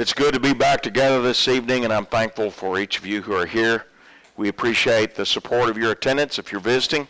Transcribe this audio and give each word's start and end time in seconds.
It's 0.00 0.14
good 0.14 0.32
to 0.32 0.40
be 0.40 0.54
back 0.54 0.80
together 0.80 1.20
this 1.20 1.46
evening, 1.46 1.84
and 1.84 1.92
I'm 1.92 2.06
thankful 2.06 2.50
for 2.50 2.78
each 2.78 2.96
of 2.96 3.04
you 3.04 3.20
who 3.20 3.34
are 3.34 3.44
here. 3.44 3.84
We 4.38 4.48
appreciate 4.48 5.14
the 5.14 5.26
support 5.26 5.68
of 5.68 5.76
your 5.76 5.90
attendance 5.90 6.38
if 6.38 6.50
you're 6.50 6.62
visiting, 6.62 7.06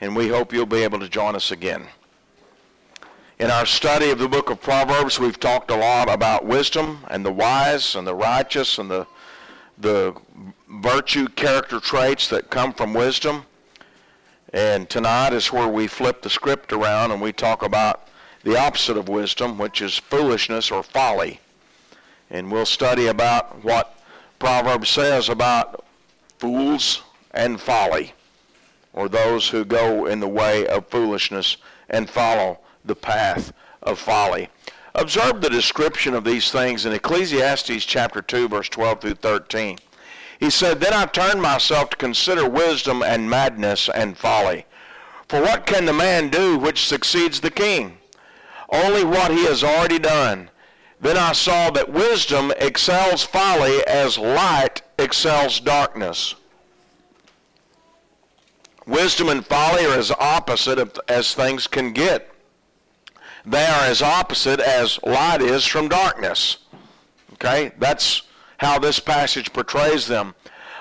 and 0.00 0.16
we 0.16 0.26
hope 0.26 0.52
you'll 0.52 0.66
be 0.66 0.82
able 0.82 0.98
to 0.98 1.08
join 1.08 1.36
us 1.36 1.52
again. 1.52 1.86
In 3.38 3.52
our 3.52 3.64
study 3.64 4.10
of 4.10 4.18
the 4.18 4.26
book 4.26 4.50
of 4.50 4.60
Proverbs, 4.60 5.20
we've 5.20 5.38
talked 5.38 5.70
a 5.70 5.76
lot 5.76 6.12
about 6.12 6.44
wisdom 6.44 7.04
and 7.06 7.24
the 7.24 7.30
wise 7.30 7.94
and 7.94 8.04
the 8.04 8.16
righteous 8.16 8.78
and 8.78 8.90
the, 8.90 9.06
the 9.78 10.12
virtue 10.68 11.28
character 11.28 11.78
traits 11.78 12.26
that 12.30 12.50
come 12.50 12.72
from 12.72 12.94
wisdom. 12.94 13.44
And 14.52 14.90
tonight 14.90 15.34
is 15.34 15.52
where 15.52 15.68
we 15.68 15.86
flip 15.86 16.22
the 16.22 16.30
script 16.30 16.72
around 16.72 17.12
and 17.12 17.22
we 17.22 17.32
talk 17.32 17.62
about 17.62 18.08
the 18.42 18.58
opposite 18.58 18.96
of 18.96 19.08
wisdom, 19.08 19.56
which 19.56 19.80
is 19.80 19.98
foolishness 19.98 20.72
or 20.72 20.82
folly. 20.82 21.38
And 22.30 22.52
we'll 22.52 22.66
study 22.66 23.06
about 23.06 23.64
what 23.64 23.98
Proverbs 24.38 24.88
says 24.90 25.28
about 25.28 25.84
fools 26.38 27.02
and 27.32 27.60
folly, 27.60 28.12
or 28.92 29.08
those 29.08 29.48
who 29.48 29.64
go 29.64 30.06
in 30.06 30.20
the 30.20 30.28
way 30.28 30.66
of 30.66 30.88
foolishness 30.88 31.56
and 31.88 32.08
follow 32.08 32.60
the 32.84 32.96
path 32.96 33.52
of 33.82 33.98
folly. 33.98 34.48
Observe 34.94 35.40
the 35.40 35.50
description 35.50 36.14
of 36.14 36.24
these 36.24 36.50
things 36.50 36.84
in 36.84 36.92
Ecclesiastes 36.92 37.84
chapter 37.84 38.20
2, 38.20 38.48
verse 38.48 38.68
12 38.68 39.00
through 39.00 39.14
13. 39.14 39.78
He 40.40 40.50
said, 40.50 40.80
Then 40.80 40.92
I 40.92 41.06
turned 41.06 41.42
myself 41.42 41.90
to 41.90 41.96
consider 41.96 42.48
wisdom 42.48 43.02
and 43.02 43.28
madness 43.28 43.88
and 43.88 44.16
folly. 44.16 44.66
For 45.28 45.40
what 45.42 45.66
can 45.66 45.84
the 45.84 45.92
man 45.92 46.30
do 46.30 46.58
which 46.58 46.86
succeeds 46.86 47.40
the 47.40 47.50
king? 47.50 47.98
Only 48.70 49.04
what 49.04 49.30
he 49.30 49.44
has 49.44 49.62
already 49.62 49.98
done. 49.98 50.50
Then 51.00 51.16
I 51.16 51.32
saw 51.32 51.70
that 51.70 51.92
wisdom 51.92 52.52
excels 52.58 53.22
folly 53.22 53.86
as 53.86 54.18
light 54.18 54.82
excels 54.98 55.60
darkness. 55.60 56.34
Wisdom 58.86 59.28
and 59.28 59.46
folly 59.46 59.84
are 59.86 59.98
as 59.98 60.10
opposite 60.10 60.98
as 61.08 61.34
things 61.34 61.66
can 61.66 61.92
get 61.92 62.34
they 63.50 63.64
are 63.64 63.84
as 63.84 64.02
opposite 64.02 64.60
as 64.60 65.00
light 65.02 65.40
is 65.40 65.64
from 65.64 65.88
darkness. 65.88 66.58
Okay? 67.34 67.72
That's 67.78 68.22
how 68.58 68.78
this 68.78 69.00
passage 69.00 69.52
portrays 69.52 70.06
them. 70.06 70.34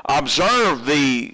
Observe 0.06 0.86
the 0.86 1.34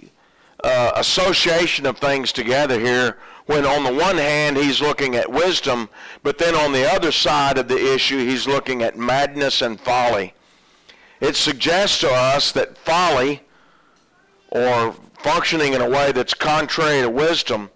uh, 0.63 0.91
association 0.95 1.85
of 1.85 1.97
things 1.97 2.31
together 2.31 2.79
here 2.79 3.17
when 3.45 3.66
on 3.66 3.83
the 3.83 3.94
one 3.94 4.17
hand 4.17 4.58
he's 4.58 4.81
looking 4.81 5.16
at 5.16 5.31
wisdom, 5.31 5.89
but 6.22 6.38
then 6.38 6.55
on 6.55 6.72
the 6.72 6.89
other 6.89 7.11
side 7.11 7.58
of 7.58 7.67
the 7.67 7.94
issue 7.94 8.19
he's 8.19 8.47
looking 8.47 8.81
at 8.81 8.97
madness 8.97 9.61
and 9.61 9.80
folly. 9.80 10.33
It 11.19 11.35
suggests 11.35 12.00
to 12.00 12.11
us 12.11 12.52
that 12.53 12.77
folly, 12.77 13.41
or 14.50 14.95
functioning 15.19 15.73
in 15.73 15.81
a 15.81 15.89
way 15.89 16.11
that's 16.11 16.33
contrary 16.33 17.02
to 17.02 17.09
wisdom, 17.09 17.69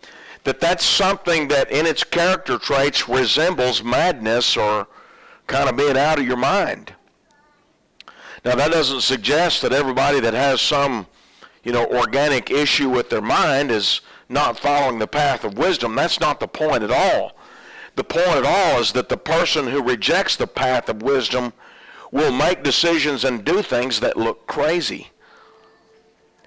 that 0.44 0.60
that's 0.60 0.86
something 0.86 1.48
that 1.48 1.72
in 1.72 1.86
its 1.86 2.04
character 2.04 2.58
traits 2.58 3.10
resembles 3.10 3.84
madness 3.84 4.56
or 4.56 4.88
kind 5.48 5.70
of 5.70 5.76
being 5.76 5.98
out 5.98 6.20
of 6.20 6.26
your 6.26 6.38
mind. 6.38 6.94
Now 8.46 8.56
that 8.56 8.72
doesn't 8.72 9.02
suggest 9.02 9.62
that 9.62 9.74
everybody 9.74 10.20
that 10.20 10.34
has 10.34 10.62
some, 10.62 11.08
you 11.64 11.72
know, 11.72 11.86
organic 11.88 12.50
issue 12.50 12.90
with 12.90 13.10
their 13.10 13.22
mind 13.22 13.72
is 13.72 14.02
not 14.30 14.60
following 14.60 15.00
the 15.00 15.08
path 15.08 15.44
of 15.44 15.58
wisdom. 15.58 15.96
That's 15.96 16.20
not 16.20 16.40
the 16.40 16.48
point 16.48 16.84
at 16.84 16.92
all. 16.92 17.38
The 17.96 18.04
point 18.04 18.28
at 18.28 18.46
all 18.46 18.80
is 18.80 18.92
that 18.92 19.10
the 19.10 19.18
person 19.18 19.68
who 19.68 19.82
rejects 19.82 20.36
the 20.36 20.48
path 20.48 20.90
of 20.90 21.02
wisdom 21.02 21.54
will 22.12 22.32
make 22.32 22.64
decisions 22.64 23.24
and 23.24 23.44
do 23.44 23.62
things 23.62 24.00
that 24.02 24.18
look 24.18 24.48
crazy. 24.48 25.10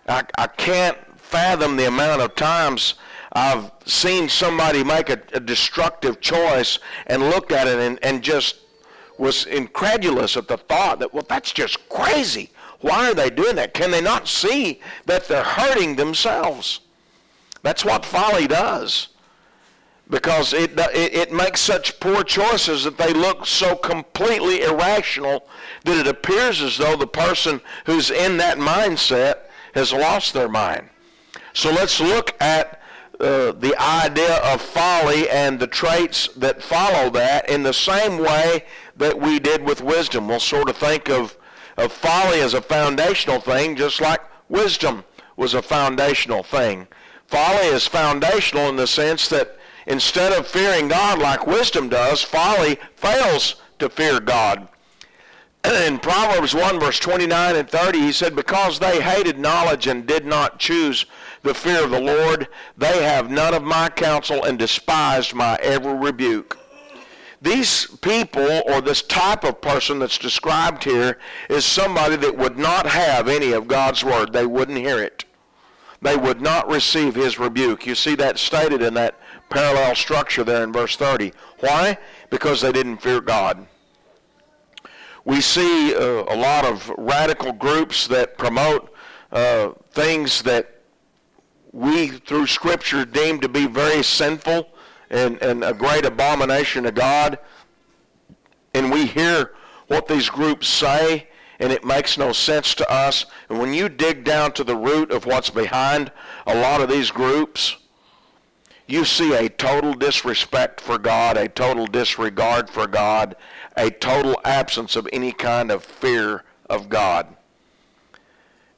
I, 0.08 0.24
I 0.38 0.46
can't 0.46 0.96
fathom 1.18 1.76
the 1.76 1.88
amount 1.88 2.22
of 2.22 2.34
times 2.34 2.94
I've 3.32 3.70
seen 3.84 4.28
somebody 4.28 4.82
make 4.82 5.10
a, 5.10 5.20
a 5.32 5.40
destructive 5.40 6.20
choice 6.20 6.78
and 7.06 7.30
looked 7.30 7.52
at 7.52 7.68
it 7.68 7.78
and, 7.78 7.98
and 8.04 8.22
just 8.22 8.60
was 9.18 9.44
incredulous 9.46 10.36
at 10.36 10.48
the 10.48 10.56
thought 10.56 10.98
that, 10.98 11.12
well, 11.12 11.26
that's 11.28 11.52
just 11.52 11.88
crazy. 11.88 12.50
Why 12.80 13.10
are 13.10 13.14
they 13.14 13.30
doing 13.30 13.56
that? 13.56 13.74
Can 13.74 13.90
they 13.90 14.00
not 14.00 14.26
see 14.26 14.80
that 15.06 15.28
they're 15.28 15.44
hurting 15.44 15.96
themselves? 15.96 16.80
That's 17.62 17.84
what 17.84 18.04
folly 18.04 18.46
does. 18.46 19.08
Because 20.08 20.52
it, 20.52 20.72
it, 20.78 21.14
it, 21.14 21.32
makes 21.32 21.60
such 21.60 22.00
poor 22.00 22.24
choices 22.24 22.82
that 22.82 22.98
they 22.98 23.12
look 23.12 23.46
so 23.46 23.76
completely 23.76 24.62
irrational 24.62 25.46
that 25.84 25.98
it 25.98 26.08
appears 26.08 26.60
as 26.60 26.78
though 26.78 26.96
the 26.96 27.06
person 27.06 27.60
who's 27.86 28.10
in 28.10 28.36
that 28.38 28.58
mindset 28.58 29.36
has 29.74 29.92
lost 29.92 30.32
their 30.32 30.48
mind. 30.48 30.88
So 31.52 31.70
let's 31.70 32.00
look 32.00 32.34
at 32.40 32.80
uh, 33.20 33.52
the 33.52 33.74
idea 33.78 34.36
of 34.38 34.60
folly 34.62 35.28
and 35.28 35.60
the 35.60 35.66
traits 35.66 36.28
that 36.36 36.62
follow 36.62 37.10
that 37.10 37.48
in 37.48 37.62
the 37.62 37.74
same 37.74 38.18
way 38.18 38.64
that 38.96 39.20
we 39.20 39.38
did 39.38 39.62
with 39.62 39.82
wisdom. 39.82 40.26
We'll 40.26 40.40
sort 40.40 40.70
of 40.70 40.76
think 40.76 41.08
of, 41.08 41.36
of 41.76 41.92
folly 41.92 42.40
as 42.40 42.54
a 42.54 42.62
foundational 42.62 43.40
thing, 43.40 43.76
just 43.76 44.00
like 44.00 44.20
wisdom 44.48 45.04
was 45.36 45.54
a 45.54 45.62
foundational 45.62 46.42
thing. 46.42 46.88
Folly 47.30 47.68
is 47.68 47.86
foundational 47.86 48.68
in 48.68 48.74
the 48.74 48.88
sense 48.88 49.28
that 49.28 49.56
instead 49.86 50.32
of 50.32 50.48
fearing 50.48 50.88
God 50.88 51.20
like 51.20 51.46
wisdom 51.46 51.88
does, 51.88 52.24
folly 52.24 52.76
fails 52.96 53.54
to 53.78 53.88
fear 53.88 54.18
God. 54.18 54.66
In 55.64 56.00
Proverbs 56.00 56.56
1, 56.56 56.80
verse 56.80 56.98
29 56.98 57.54
and 57.54 57.70
30, 57.70 58.00
he 58.00 58.10
said, 58.10 58.34
Because 58.34 58.80
they 58.80 59.00
hated 59.00 59.38
knowledge 59.38 59.86
and 59.86 60.06
did 60.08 60.26
not 60.26 60.58
choose 60.58 61.06
the 61.42 61.54
fear 61.54 61.84
of 61.84 61.92
the 61.92 62.00
Lord. 62.00 62.48
They 62.76 63.04
have 63.04 63.30
none 63.30 63.54
of 63.54 63.62
my 63.62 63.90
counsel 63.90 64.42
and 64.42 64.58
despised 64.58 65.32
my 65.32 65.56
every 65.62 65.94
rebuke. 65.94 66.58
These 67.40 67.86
people, 68.02 68.62
or 68.66 68.80
this 68.80 69.02
type 69.02 69.44
of 69.44 69.60
person 69.60 70.00
that's 70.00 70.18
described 70.18 70.82
here, 70.82 71.16
is 71.48 71.64
somebody 71.64 72.16
that 72.16 72.36
would 72.36 72.58
not 72.58 72.86
have 72.86 73.28
any 73.28 73.52
of 73.52 73.68
God's 73.68 74.02
word. 74.02 74.32
They 74.32 74.46
wouldn't 74.46 74.78
hear 74.78 75.00
it. 75.00 75.24
They 76.02 76.16
would 76.16 76.40
not 76.40 76.68
receive 76.68 77.14
his 77.14 77.38
rebuke. 77.38 77.86
You 77.86 77.94
see 77.94 78.14
that 78.16 78.38
stated 78.38 78.80
in 78.82 78.94
that 78.94 79.18
parallel 79.50 79.94
structure 79.94 80.44
there 80.44 80.64
in 80.64 80.72
verse 80.72 80.96
30. 80.96 81.32
Why? 81.60 81.98
Because 82.30 82.60
they 82.60 82.72
didn't 82.72 82.98
fear 82.98 83.20
God. 83.20 83.66
We 85.24 85.42
see 85.42 85.94
uh, 85.94 86.00
a 86.00 86.36
lot 86.36 86.64
of 86.64 86.90
radical 86.96 87.52
groups 87.52 88.06
that 88.06 88.38
promote 88.38 88.92
uh, 89.30 89.72
things 89.92 90.42
that 90.42 90.80
we, 91.72 92.08
through 92.08 92.46
Scripture, 92.46 93.04
deem 93.04 93.40
to 93.40 93.48
be 93.48 93.66
very 93.66 94.02
sinful 94.02 94.68
and, 95.10 95.40
and 95.42 95.62
a 95.62 95.74
great 95.74 96.04
abomination 96.06 96.84
to 96.84 96.92
God. 96.92 97.38
And 98.74 98.90
we 98.90 99.06
hear 99.06 99.52
what 99.88 100.08
these 100.08 100.30
groups 100.30 100.68
say, 100.68 101.28
and 101.60 101.70
it 101.70 101.84
makes 101.84 102.16
no 102.18 102.32
sense 102.32 102.74
to 102.74 102.90
us. 102.90 103.26
And 103.48 103.58
when 103.58 103.74
you 103.74 103.88
dig 103.88 104.24
down 104.24 104.52
to 104.52 104.64
the 104.64 104.76
root 104.76 105.12
of 105.12 105.26
what's 105.26 105.50
behind 105.50 106.10
a 106.46 106.56
lot 106.56 106.80
of 106.80 106.88
these 106.88 107.10
groups, 107.10 107.76
you 108.86 109.04
see 109.04 109.34
a 109.34 109.48
total 109.48 109.92
disrespect 109.92 110.80
for 110.80 110.98
God, 110.98 111.36
a 111.36 111.48
total 111.48 111.86
disregard 111.86 112.68
for 112.70 112.86
God, 112.86 113.36
a 113.76 113.90
total 113.90 114.40
absence 114.44 114.96
of 114.96 115.06
any 115.12 115.32
kind 115.32 115.70
of 115.70 115.84
fear 115.84 116.44
of 116.68 116.88
God. 116.88 117.36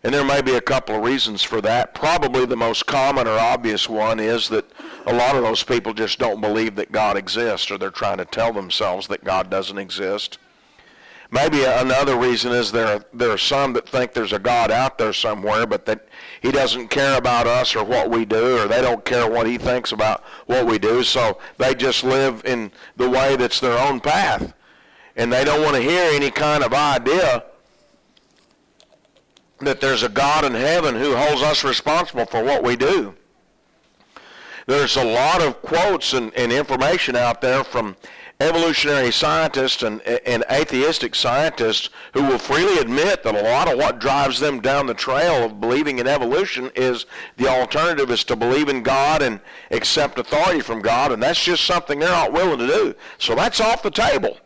And 0.04 0.12
there 0.12 0.25
may 0.25 0.42
be 0.42 0.56
a 0.56 0.60
couple 0.60 0.97
of 0.97 1.04
reasons 1.04 1.44
for 1.44 1.60
that. 1.60 1.94
Probably 1.94 2.44
the 2.44 2.56
most 2.56 2.87
common 2.87 3.28
or 3.28 3.38
obvious 3.38 3.88
one 3.88 4.19
is 4.19 4.48
that 4.48 4.69
a 5.06 5.15
lot 5.15 5.37
of 5.37 5.42
those 5.42 5.62
people 5.62 5.94
just 5.94 6.19
don't 6.19 6.41
believe 6.41 6.75
that 6.75 6.91
God 6.91 7.16
exists 7.16 7.71
or 7.71 7.78
they're 7.78 7.91
trying 7.91 8.19
to 8.19 8.25
tell 8.25 8.53
themselves 8.53 9.06
that 9.06 9.22
God 9.22 9.48
doesn't 9.48 9.78
exist. 9.78 10.38
Maybe 11.32 11.65
another 11.65 12.19
reason 12.19 12.53
is 12.53 12.70
there 12.70 13.03
there 13.15 13.30
are 13.30 13.39
some 13.39 13.72
that 13.72 13.89
think 13.89 14.12
there's 14.12 14.34
a 14.34 14.39
God 14.39 14.71
out 14.71 14.98
there 14.98 15.15
somewhere, 15.15 15.66
but 15.66 15.86
that 15.86 16.07
he 16.42 16.53
doesn't 16.53 16.89
care 16.89 17.16
about 17.16 17.47
us 17.47 17.74
or 17.74 17.84
what 17.84 18.10
we 18.10 18.27
do, 18.27 18.59
or 18.59 18.68
they 18.68 18.83
don't 18.83 19.03
care 19.03 19.28
what 19.28 19.47
he 19.47 19.57
thinks 19.57 19.92
about 19.92 20.22
what 20.45 20.66
we 20.66 20.78
do, 20.78 21.03
so 21.03 21.39
they 21.57 21.74
just 21.74 22.04
live 22.04 22.45
in 22.45 22.71
the 22.98 23.09
way 23.09 23.34
that's 23.36 23.60
their 23.60 23.78
own 23.78 23.98
path. 23.98 24.53
And 25.16 25.33
they 25.33 25.42
don't 25.42 25.62
want 25.62 25.74
to 25.74 25.80
hear 25.80 26.10
any 26.12 26.30
kind 26.30 26.62
of 26.62 26.74
idea 26.74 27.45
that 29.60 29.80
there's 29.80 30.03
a 30.03 30.10
God 30.10 30.45
in 30.45 30.53
heaven 30.53 30.95
who 30.95 31.16
holds 31.16 31.41
us 31.41 31.65
responsible 31.65 32.27
for 32.27 32.45
what 32.45 32.62
we 32.62 32.77
do. 32.77 33.15
There's 34.66 34.97
a 34.97 35.04
lot 35.04 35.41
of 35.41 35.62
quotes 35.62 36.12
and, 36.12 36.34
and 36.34 36.53
information 36.53 37.16
out 37.16 37.41
there 37.41 37.65
from 37.65 37.97
evolutionary 38.42 39.12
scientists 39.12 39.83
and, 39.83 40.00
and 40.03 40.44
atheistic 40.50 41.15
scientists 41.15 41.91
who 42.12 42.22
will 42.22 42.39
freely 42.39 42.78
admit 42.78 43.22
that 43.22 43.34
a 43.34 43.42
lot 43.42 43.71
of 43.71 43.78
what 43.78 44.00
drives 44.00 44.41
them 44.41 44.60
down 44.60 44.86
the 44.86 44.94
trail 44.94 45.44
of 45.44 45.60
believing 45.60 45.98
in 45.98 46.06
evolution 46.06 46.71
is 46.74 47.06
the 47.36 47.48
alternative 47.48 48.10
is 48.10 48.24
to 48.24 48.36
believe 48.36 48.68
in 48.68 48.83
God 48.83 49.22
and 49.22 49.41
accept 49.71 50.18
authority 50.18 50.60
from 50.60 50.83
God, 50.83 51.12
and 51.12 51.22
that's 51.22 51.42
just 51.42 51.65
something 51.65 51.98
they're 51.98 52.09
not 52.09 52.33
willing 52.33 52.59
to 52.59 52.66
do. 52.66 52.94
So 53.18 53.34
that's 53.34 53.60
off 53.60 53.83
the 53.83 53.91
table. 53.91 54.39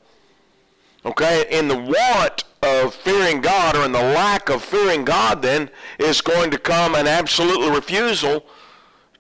Okay, 1.05 1.47
in 1.51 1.69
the 1.69 1.77
want 1.77 2.45
of 2.63 2.95
fearing 2.95 3.41
God 3.41 3.77
or 3.77 3.85
in 3.85 3.93
the 3.93 3.99
lack 3.99 4.49
of 4.49 4.63
fearing 4.63 5.05
God 5.05 5.41
then 5.41 5.71
is 5.99 6.21
going 6.21 6.51
to 6.51 6.59
come 6.59 6.95
an 6.95 7.07
absolute 7.07 7.73
refusal 7.73 8.45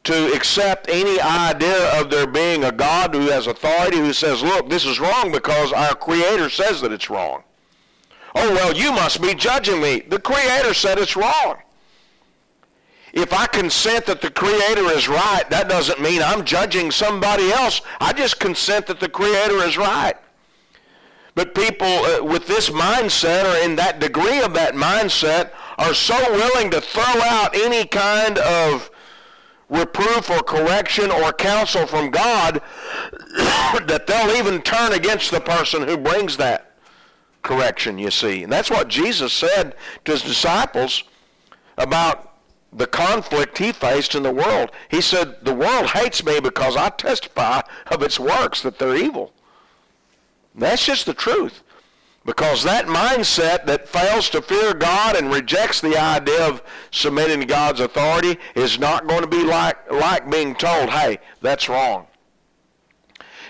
to 0.06 0.32
accept 0.34 0.88
any 0.88 1.20
idea 1.20 2.00
of 2.00 2.10
there 2.10 2.28
being 2.28 2.62
a 2.62 2.70
God 2.70 3.12
who 3.12 3.22
has 3.22 3.48
authority 3.48 3.98
who 3.98 4.12
says, 4.12 4.40
look, 4.40 4.70
this 4.70 4.84
is 4.84 5.00
wrong 5.00 5.32
because 5.32 5.72
our 5.72 5.96
Creator 5.96 6.48
says 6.50 6.80
that 6.80 6.92
it's 6.92 7.10
wrong. 7.10 7.42
Oh, 8.36 8.50
well, 8.52 8.72
you 8.72 8.92
must 8.92 9.20
be 9.20 9.34
judging 9.34 9.82
me. 9.82 10.00
The 10.00 10.20
Creator 10.20 10.74
said 10.74 10.98
it's 10.98 11.16
wrong. 11.16 11.56
If 13.12 13.32
I 13.32 13.46
consent 13.46 14.06
that 14.06 14.20
the 14.20 14.30
Creator 14.30 14.84
is 14.92 15.08
right, 15.08 15.42
that 15.50 15.68
doesn't 15.68 16.00
mean 16.00 16.22
I'm 16.22 16.44
judging 16.44 16.92
somebody 16.92 17.50
else. 17.50 17.80
I 18.00 18.12
just 18.12 18.38
consent 18.38 18.86
that 18.86 19.00
the 19.00 19.08
Creator 19.08 19.56
is 19.64 19.76
right. 19.76 20.14
But 21.34 21.54
people 21.54 21.86
uh, 21.86 22.22
with 22.22 22.46
this 22.46 22.70
mindset 22.70 23.44
or 23.44 23.64
in 23.64 23.74
that 23.76 23.98
degree 23.98 24.40
of 24.40 24.54
that 24.54 24.74
mindset 24.74 25.50
are 25.78 25.94
so 25.94 26.16
willing 26.30 26.70
to 26.70 26.80
throw 26.80 27.02
out 27.02 27.56
any 27.56 27.86
kind 27.86 28.38
of 28.38 28.90
reproof 29.68 30.30
or 30.30 30.42
correction 30.42 31.10
or 31.10 31.32
counsel 31.32 31.86
from 31.86 32.10
God 32.10 32.60
that 33.86 34.04
they'll 34.06 34.36
even 34.36 34.62
turn 34.62 34.92
against 34.92 35.30
the 35.30 35.40
person 35.40 35.82
who 35.82 35.96
brings 35.96 36.36
that 36.36 36.72
correction, 37.42 37.98
you 37.98 38.10
see. 38.10 38.42
And 38.42 38.52
that's 38.52 38.70
what 38.70 38.88
Jesus 38.88 39.32
said 39.32 39.74
to 40.04 40.12
his 40.12 40.22
disciples 40.22 41.04
about 41.78 42.34
the 42.72 42.86
conflict 42.86 43.58
he 43.58 43.72
faced 43.72 44.14
in 44.14 44.22
the 44.22 44.32
world. 44.32 44.70
He 44.90 45.00
said, 45.00 45.44
the 45.44 45.54
world 45.54 45.86
hates 45.86 46.24
me 46.24 46.40
because 46.40 46.76
I 46.76 46.90
testify 46.90 47.62
of 47.90 48.02
its 48.02 48.20
works 48.20 48.62
that 48.62 48.78
they're 48.78 48.96
evil. 48.96 49.32
That's 50.54 50.84
just 50.84 51.06
the 51.06 51.14
truth. 51.14 51.62
Because 52.26 52.64
that 52.64 52.86
mindset 52.86 53.66
that 53.66 53.88
fails 53.88 54.28
to 54.30 54.42
fear 54.42 54.74
God 54.74 55.16
and 55.16 55.32
rejects 55.32 55.80
the 55.80 55.96
idea 55.96 56.48
of 56.48 56.60
submitting 56.90 57.38
to 57.40 57.46
God's 57.46 57.78
authority 57.78 58.36
is 58.56 58.80
not 58.80 59.06
going 59.06 59.22
to 59.22 59.28
be 59.28 59.44
like, 59.44 59.90
like 59.92 60.28
being 60.28 60.56
told, 60.56 60.90
hey, 60.90 61.18
that's 61.40 61.68
wrong. 61.68 62.08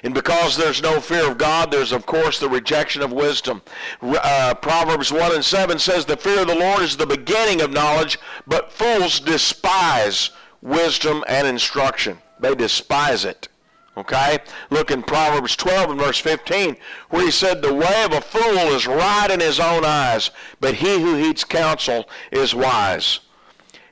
And 0.03 0.13
because 0.13 0.59
there's 0.59 0.83
no 0.83 1.01
fear 1.01 1.29
of 1.29 1.39
God, 1.39 1.71
there's 1.71 1.91
of 1.91 2.05
course 2.05 2.39
the 2.39 2.51
rejection 2.51 3.01
of 3.01 3.13
wisdom. 3.13 3.63
Uh, 4.03 4.53
Proverbs 4.61 5.11
1 5.11 5.35
and 5.35 5.45
7 5.45 5.79
says, 5.79 6.05
The 6.05 6.19
fear 6.19 6.43
of 6.43 6.47
the 6.47 6.55
Lord 6.55 6.83
is 6.83 6.99
the 6.99 7.07
beginning 7.07 7.63
of 7.63 7.73
knowledge, 7.73 8.19
but 8.47 8.71
fools 8.71 9.21
despise 9.21 10.31
wisdom 10.61 11.25
and 11.29 11.47
instruction. 11.47 12.19
They 12.39 12.55
despise 12.55 13.25
it. 13.25 13.49
Okay? 13.97 14.39
Look 14.71 14.91
in 14.91 15.03
Proverbs 15.03 15.57
12 15.57 15.91
and 15.91 16.01
verse 16.01 16.19
15, 16.19 16.77
where 17.11 17.25
he 17.25 17.31
said, 17.31 17.63
The 17.63 17.73
way 17.73 18.05
of 18.05 18.13
a 18.13 18.21
fool 18.21 18.59
is 18.75 18.87
right 18.87 19.31
in 19.31 19.41
his 19.41 19.59
own 19.59 19.85
eyes, 19.85 20.31
but 20.61 20.75
he 20.75 21.01
who 21.01 21.15
heeds 21.15 21.45
counsel 21.45 22.09
is 22.31 22.55
wise. 22.55 23.21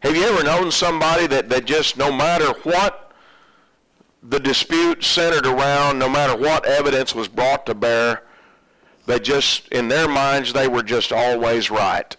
Have 0.00 0.14
you 0.14 0.24
ever 0.24 0.44
known 0.44 0.70
somebody 0.70 1.26
that, 1.28 1.48
that 1.48 1.64
just 1.64 1.96
no 1.96 2.12
matter 2.12 2.52
what 2.64 3.12
the 4.22 4.40
dispute 4.40 5.02
centered 5.02 5.46
around, 5.46 5.98
no 5.98 6.08
matter 6.08 6.36
what 6.36 6.66
evidence 6.66 7.14
was 7.14 7.28
brought 7.28 7.64
to 7.66 7.74
bear, 7.74 8.22
they 9.06 9.18
just, 9.18 9.68
in 9.68 9.88
their 9.88 10.08
minds, 10.08 10.52
they 10.52 10.68
were 10.68 10.82
just 10.82 11.12
always 11.12 11.70
right? 11.70 12.16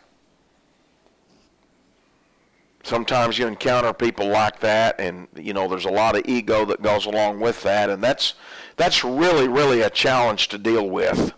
Sometimes 2.85 3.39
you 3.39 3.47
encounter 3.47 3.91
people 3.93 4.27
like 4.27 4.59
that 4.59 4.99
and 4.99 5.27
you 5.35 5.53
know 5.53 5.67
there's 5.67 5.85
a 5.85 5.91
lot 5.91 6.15
of 6.15 6.21
ego 6.25 6.65
that 6.65 6.81
goes 6.81 7.05
along 7.05 7.39
with 7.39 7.61
that 7.63 7.89
and 7.89 8.03
that's 8.03 8.35
that's 8.77 9.03
really 9.03 9.47
really 9.47 9.81
a 9.81 9.89
challenge 9.89 10.47
to 10.47 10.57
deal 10.57 10.87
with 10.89 11.33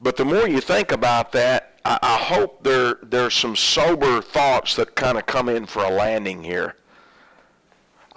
but 0.00 0.16
the 0.16 0.24
more 0.24 0.48
you 0.48 0.60
think 0.60 0.92
about 0.92 1.32
that 1.32 1.78
i, 1.84 1.98
I 2.00 2.16
hope 2.16 2.62
there 2.62 2.98
there's 3.02 3.34
some 3.34 3.56
sober 3.56 4.22
thoughts 4.22 4.76
that 4.76 4.94
kind 4.94 5.18
of 5.18 5.26
come 5.26 5.48
in 5.48 5.66
for 5.66 5.84
a 5.84 5.90
landing 5.90 6.44
here 6.44 6.76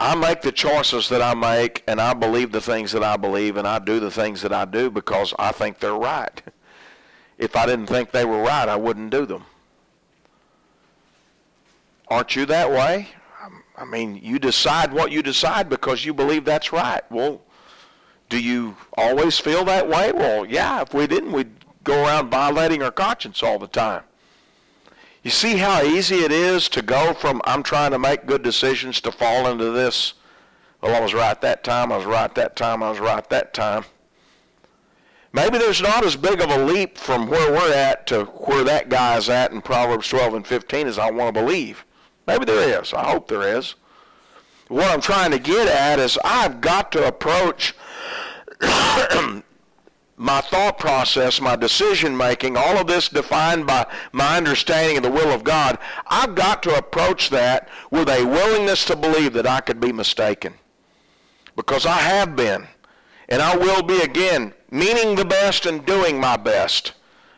I 0.02 0.16
make 0.16 0.44
the 0.44 0.54
choices 0.54 1.10
that 1.10 1.22
I 1.22 1.34
make, 1.34 1.84
and 1.86 2.00
I 2.00 2.14
believe 2.14 2.54
the 2.54 2.62
things 2.62 2.94
that 2.94 3.04
I 3.04 3.18
believe, 3.18 3.58
and 3.58 3.68
I 3.68 3.80
do 3.80 4.00
the 4.00 4.10
things 4.10 4.42
that 4.44 4.54
I 4.54 4.64
do 4.64 4.90
because 4.90 5.34
I 5.38 5.52
think 5.52 5.80
they're 5.80 5.94
right. 5.94 6.42
If 7.38 7.56
I 7.56 7.66
didn't 7.66 7.88
think 7.88 8.12
they 8.12 8.26
were 8.26 8.42
right, 8.42 8.68
I 8.68 8.76
wouldn't 8.76 9.12
do 9.12 9.26
them. 9.26 9.46
Aren't 12.10 12.36
you 12.36 12.46
that 12.48 12.70
way? 12.72 13.10
I 13.78 13.86
mean, 13.86 14.20
you 14.22 14.40
decide 14.40 14.92
what 14.92 15.12
you 15.12 15.24
decide 15.24 15.70
because 15.70 16.04
you 16.04 16.14
believe 16.14 16.44
that's 16.44 16.74
right. 16.74 17.02
Well, 17.10 17.42
do 18.28 18.38
you 18.38 18.76
always 18.98 19.40
feel 19.40 19.64
that 19.66 19.88
way? 19.88 20.12
Well, 20.12 20.46
yeah, 20.46 20.82
if 20.82 20.94
we 20.94 21.08
didn't, 21.08 21.32
we'd 21.32 21.52
go 21.84 22.04
around 22.04 22.30
violating 22.30 22.84
our 22.84 22.92
conscience 22.92 23.42
all 23.42 23.58
the 23.58 23.68
time. 23.68 24.04
You 25.24 25.32
see 25.32 25.58
how 25.58 25.82
easy 25.82 26.18
it 26.18 26.32
is 26.32 26.68
to 26.70 26.82
go 26.82 27.14
from 27.14 27.42
I'm 27.46 27.64
trying 27.64 27.92
to 27.92 28.00
make 28.00 28.26
good 28.26 28.44
decisions 28.44 29.00
to 29.02 29.12
fall 29.12 29.48
into 29.48 29.72
this, 29.72 30.14
well, 30.82 30.96
I 30.96 31.00
was 31.00 31.14
right 31.14 31.40
that 31.42 31.64
time, 31.64 31.92
I 31.92 31.98
was 31.98 32.06
right 32.06 32.34
that 32.36 32.56
time, 32.56 32.84
I 32.84 32.90
was 32.90 33.00
right 33.00 33.28
that 33.30 33.54
time. 33.54 33.86
Maybe 35.32 35.58
there's 35.58 35.82
not 35.82 36.06
as 36.06 36.16
big 36.16 36.42
of 36.42 36.50
a 36.50 36.66
leap 36.66 36.98
from 36.98 37.28
where 37.28 37.52
we're 37.52 37.74
at 37.74 38.08
to 38.08 38.26
where 38.26 38.64
that 38.64 38.90
guy's 38.90 39.30
at 39.30 39.52
in 39.52 39.62
Proverbs 39.62 40.08
12 40.10 40.34
and 40.34 40.48
15 40.48 40.88
as 40.88 40.98
I 40.98 41.12
want 41.12 41.34
to 41.34 41.42
believe. 41.42 41.86
Maybe 42.30 42.46
there 42.46 42.80
is. 42.80 42.94
I 42.94 43.10
hope 43.10 43.28
there 43.28 43.58
is. 43.58 43.74
What 44.68 44.92
I'm 44.92 45.02
trying 45.02 45.32
to 45.32 45.40
get 45.40 45.68
at 45.68 45.98
is 45.98 46.16
I've 46.24 46.62
got 46.62 46.92
to 46.92 47.08
approach 47.08 47.74
my 50.16 50.40
thought 50.42 50.78
process, 50.78 51.42
my 51.42 51.56
decision 51.56 52.16
making, 52.16 52.56
all 52.56 52.78
of 52.78 52.86
this 52.86 53.10
defined 53.10 53.66
by 53.66 53.88
my 54.12 54.38
understanding 54.38 54.98
of 54.98 55.02
the 55.02 55.10
will 55.10 55.32
of 55.32 55.44
God. 55.44 55.80
I've 56.06 56.36
got 56.36 56.62
to 56.64 56.78
approach 56.78 57.32
that 57.32 57.68
with 57.90 58.08
a 58.08 58.24
willingness 58.26 58.86
to 58.86 58.96
believe 58.96 59.34
that 59.34 59.48
I 59.48 59.60
could 59.60 59.80
be 59.80 59.92
mistaken. 59.92 60.54
Because 61.56 61.88
I 61.88 61.98
have 61.98 62.36
been, 62.36 62.68
and 63.28 63.42
I 63.42 63.58
will 63.58 63.82
be 63.82 64.02
again, 64.02 64.54
meaning 64.70 65.16
the 65.16 65.26
best 65.26 65.66
and 65.66 65.84
doing 65.84 66.20
my 66.20 66.38
best. 66.38 66.94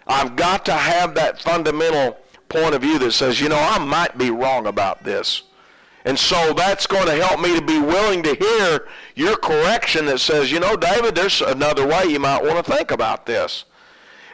I've 0.06 0.36
got 0.36 0.66
to 0.66 0.74
have 0.74 1.16
that 1.16 1.42
fundamental 1.42 2.21
point 2.52 2.76
of 2.76 2.82
view 2.82 3.00
that 3.00 3.14
says, 3.14 3.40
you 3.40 3.50
know, 3.50 3.60
I 3.60 3.80
might 3.80 4.18
be 4.18 4.30
wrong 4.30 4.68
about 4.68 5.04
this. 5.04 5.44
And 6.04 6.18
so 6.18 6.54
that's 6.54 6.88
going 6.88 7.06
to 7.06 7.24
help 7.24 7.40
me 7.40 7.56
to 7.56 7.66
be 7.66 7.80
willing 7.80 8.24
to 8.24 8.34
hear 8.34 8.88
your 9.16 9.38
correction 9.38 10.06
that 10.08 10.20
says, 10.20 10.52
you 10.52 10.60
know, 10.60 10.76
David, 10.76 11.16
there's 11.16 11.42
another 11.42 11.88
way 11.88 12.06
you 12.06 12.20
might 12.20 12.44
want 12.44 12.64
to 12.64 12.72
think 12.72 12.92
about 12.92 13.26
this. 13.26 13.66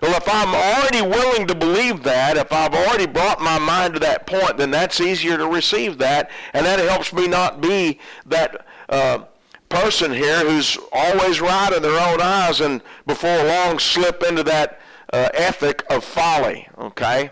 Well, 0.01 0.15
if 0.15 0.27
I'm 0.27 0.53
already 0.53 1.01
willing 1.01 1.47
to 1.47 1.55
believe 1.55 2.03
that, 2.03 2.37
if 2.37 2.53
I've 2.53 2.73
already 2.73 3.07
brought 3.07 3.42
my 3.42 3.57
mind 3.57 3.95
to 3.95 3.99
that 4.01 4.27
point, 4.27 4.57
then 4.57 4.71
that's 4.71 5.01
easier 5.01 5.37
to 5.37 5.47
receive 5.47 5.97
that, 5.97 6.30
and 6.53 6.65
that 6.65 6.80
helps 6.80 7.11
me 7.11 7.27
not 7.27 7.61
be 7.61 7.99
that 8.27 8.65
uh, 8.89 9.23
person 9.69 10.13
here 10.13 10.39
who's 10.47 10.77
always 10.94 11.42
right 11.42 11.73
in 11.73 11.81
their 11.81 11.99
own 11.99 12.21
eyes 12.21 12.61
and 12.61 12.81
before 13.07 13.44
long 13.44 13.80
slip 13.80 14.23
into 14.23 14.44
that 14.44 14.80
uh, 15.11 15.30
ethic 15.33 15.83
of 15.89 16.03
folly, 16.03 16.68
okay? 16.77 17.31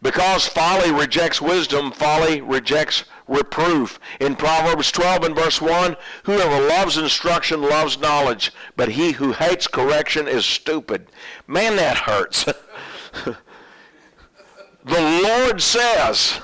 Because 0.00 0.46
folly 0.46 0.92
rejects 0.92 1.40
wisdom, 1.40 1.90
folly 1.90 2.40
rejects 2.40 3.04
reproof. 3.26 3.98
In 4.20 4.36
Proverbs 4.36 4.92
12 4.92 5.24
and 5.24 5.34
verse 5.34 5.60
1, 5.60 5.96
whoever 6.24 6.66
loves 6.68 6.96
instruction 6.96 7.62
loves 7.62 7.98
knowledge, 7.98 8.52
but 8.76 8.90
he 8.90 9.12
who 9.12 9.32
hates 9.32 9.66
correction 9.66 10.28
is 10.28 10.44
stupid. 10.44 11.08
Man, 11.46 11.76
that 11.76 11.98
hurts. 11.98 12.44
the 13.24 13.36
Lord 14.84 15.60
says, 15.60 16.40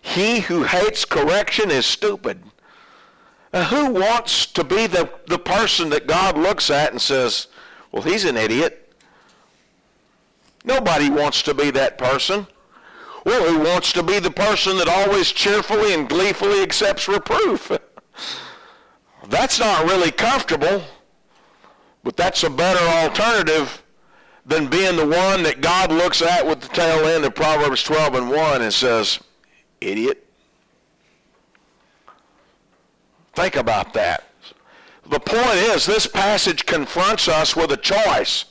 he 0.00 0.40
who 0.40 0.64
hates 0.64 1.04
correction 1.04 1.70
is 1.70 1.86
stupid. 1.86 2.42
Now, 3.52 3.64
who 3.64 3.90
wants 3.90 4.46
to 4.46 4.64
be 4.64 4.86
the, 4.86 5.10
the 5.28 5.38
person 5.38 5.90
that 5.90 6.06
God 6.06 6.36
looks 6.36 6.70
at 6.70 6.90
and 6.90 7.00
says, 7.00 7.46
well, 7.92 8.02
he's 8.02 8.24
an 8.24 8.36
idiot? 8.36 8.83
Nobody 10.64 11.10
wants 11.10 11.42
to 11.42 11.54
be 11.54 11.70
that 11.72 11.98
person. 11.98 12.46
Well, 13.24 13.48
who 13.48 13.58
wants 13.60 13.92
to 13.92 14.02
be 14.02 14.18
the 14.18 14.30
person 14.30 14.76
that 14.78 14.88
always 14.88 15.32
cheerfully 15.32 15.94
and 15.94 16.08
gleefully 16.08 16.62
accepts 16.62 17.08
reproof? 17.08 17.70
that's 19.28 19.58
not 19.58 19.84
really 19.86 20.10
comfortable, 20.10 20.82
but 22.02 22.16
that's 22.16 22.42
a 22.42 22.50
better 22.50 22.84
alternative 22.98 23.82
than 24.46 24.68
being 24.68 24.96
the 24.96 25.06
one 25.06 25.42
that 25.42 25.62
God 25.62 25.90
looks 25.90 26.20
at 26.20 26.46
with 26.46 26.60
the 26.60 26.68
tail 26.68 27.06
end 27.06 27.24
of 27.24 27.34
Proverbs 27.34 27.82
12 27.82 28.14
and 28.14 28.30
1 28.30 28.62
and 28.62 28.72
says, 28.72 29.20
idiot. 29.80 30.26
Think 33.34 33.56
about 33.56 33.94
that. 33.94 34.24
The 35.06 35.20
point 35.20 35.56
is, 35.56 35.86
this 35.86 36.06
passage 36.06 36.66
confronts 36.66 37.26
us 37.28 37.56
with 37.56 37.72
a 37.72 37.76
choice. 37.76 38.46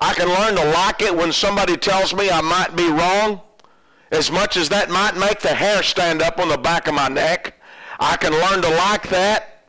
I 0.00 0.14
can 0.14 0.28
learn 0.28 0.56
to 0.56 0.64
like 0.70 1.02
it 1.02 1.16
when 1.16 1.32
somebody 1.32 1.76
tells 1.76 2.14
me 2.14 2.30
I 2.30 2.40
might 2.40 2.74
be 2.76 2.90
wrong, 2.90 3.40
as 4.10 4.30
much 4.30 4.56
as 4.56 4.68
that 4.68 4.90
might 4.90 5.16
make 5.16 5.40
the 5.40 5.54
hair 5.54 5.82
stand 5.82 6.22
up 6.22 6.38
on 6.38 6.48
the 6.48 6.58
back 6.58 6.86
of 6.88 6.94
my 6.94 7.08
neck. 7.08 7.54
I 7.98 8.16
can 8.16 8.32
learn 8.32 8.62
to 8.62 8.68
like 8.68 9.08
that. 9.10 9.64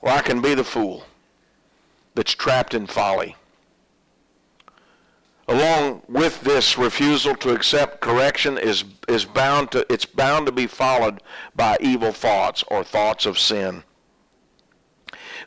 or 0.00 0.10
I 0.10 0.20
can 0.22 0.40
be 0.40 0.54
the 0.54 0.64
fool 0.64 1.04
that's 2.14 2.34
trapped 2.34 2.74
in 2.74 2.86
folly. 2.86 3.36
Along 5.48 6.02
with 6.08 6.42
this 6.42 6.76
refusal 6.76 7.34
to 7.36 7.54
accept 7.54 8.00
correction 8.00 8.58
is, 8.58 8.84
is 9.08 9.24
bound 9.24 9.70
to, 9.72 9.86
it's 9.90 10.04
bound 10.04 10.46
to 10.46 10.52
be 10.52 10.66
followed 10.66 11.22
by 11.56 11.78
evil 11.80 12.12
thoughts 12.12 12.62
or 12.68 12.84
thoughts 12.84 13.24
of 13.24 13.38
sin. 13.38 13.82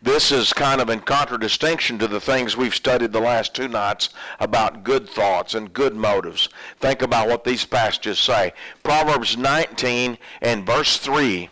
This 0.03 0.31
is 0.31 0.51
kind 0.51 0.81
of 0.81 0.89
in 0.89 1.01
contradistinction 1.01 2.00
to 2.00 2.08
the 2.08 2.20
things 2.20 2.58
we've 2.58 2.74
studied 2.74 3.12
the 3.12 3.20
last 3.20 3.53
two 3.53 3.67
nights 3.67 4.10
about 4.39 4.84
good 4.84 5.08
thoughts 5.08 5.53
and 5.53 5.72
good 5.72 5.96
motives. 5.96 6.50
Think 6.79 7.03
about 7.03 7.27
what 7.27 7.43
these 7.43 7.65
passages 7.65 8.17
say. 8.17 8.53
Proverbs 8.81 9.38
19 9.38 10.17
and 10.41 10.65
verse 10.65 10.98
3. 10.98 11.50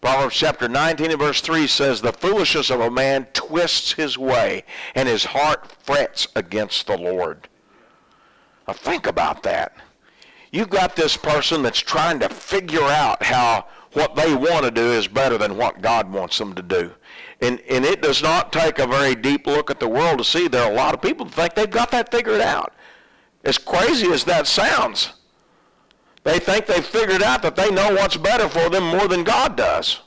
Proverbs 0.00 0.34
chapter 0.34 0.66
19 0.66 1.10
and 1.10 1.20
verse 1.20 1.42
3 1.42 1.66
says, 1.66 2.00
The 2.00 2.14
foolishness 2.14 2.70
of 2.70 2.80
a 2.80 2.90
man 2.90 3.26
twists 3.34 3.92
his 3.92 4.16
way, 4.16 4.64
and 4.94 5.06
his 5.06 5.24
heart 5.24 5.70
frets 5.84 6.26
against 6.34 6.86
the 6.86 6.96
Lord. 6.96 7.48
Now 8.66 8.74
think 8.74 9.06
about 9.06 9.42
that. 9.42 9.76
You've 10.50 10.70
got 10.70 10.96
this 10.96 11.16
person 11.16 11.62
that's 11.62 11.78
trying 11.78 12.18
to 12.20 12.28
figure 12.30 12.82
out 12.82 13.22
how 13.22 13.66
what 13.92 14.16
they 14.16 14.34
want 14.34 14.64
to 14.64 14.70
do 14.70 14.92
is 14.92 15.06
better 15.06 15.36
than 15.36 15.56
what 15.56 15.82
God 15.82 16.10
wants 16.10 16.38
them 16.38 16.54
to 16.54 16.62
do. 16.62 16.92
And, 17.42 17.60
and 17.68 17.84
it 17.84 18.00
does 18.00 18.22
not 18.22 18.52
take 18.52 18.78
a 18.78 18.86
very 18.86 19.16
deep 19.16 19.48
look 19.48 19.68
at 19.68 19.80
the 19.80 19.88
world 19.88 20.18
to 20.18 20.24
see 20.24 20.46
there 20.46 20.62
are 20.62 20.70
a 20.70 20.74
lot 20.74 20.94
of 20.94 21.02
people 21.02 21.26
that 21.26 21.34
think 21.34 21.54
they've 21.54 21.70
got 21.70 21.90
that 21.90 22.12
figured 22.12 22.40
out. 22.40 22.72
As 23.44 23.58
crazy 23.58 24.06
as 24.12 24.22
that 24.24 24.46
sounds, 24.46 25.14
they 26.22 26.38
think 26.38 26.66
they've 26.66 26.86
figured 26.86 27.20
out 27.20 27.42
that 27.42 27.56
they 27.56 27.68
know 27.68 27.94
what's 27.94 28.16
better 28.16 28.48
for 28.48 28.70
them 28.70 28.84
more 28.84 29.08
than 29.08 29.24
God 29.24 29.56
does. 29.56 30.00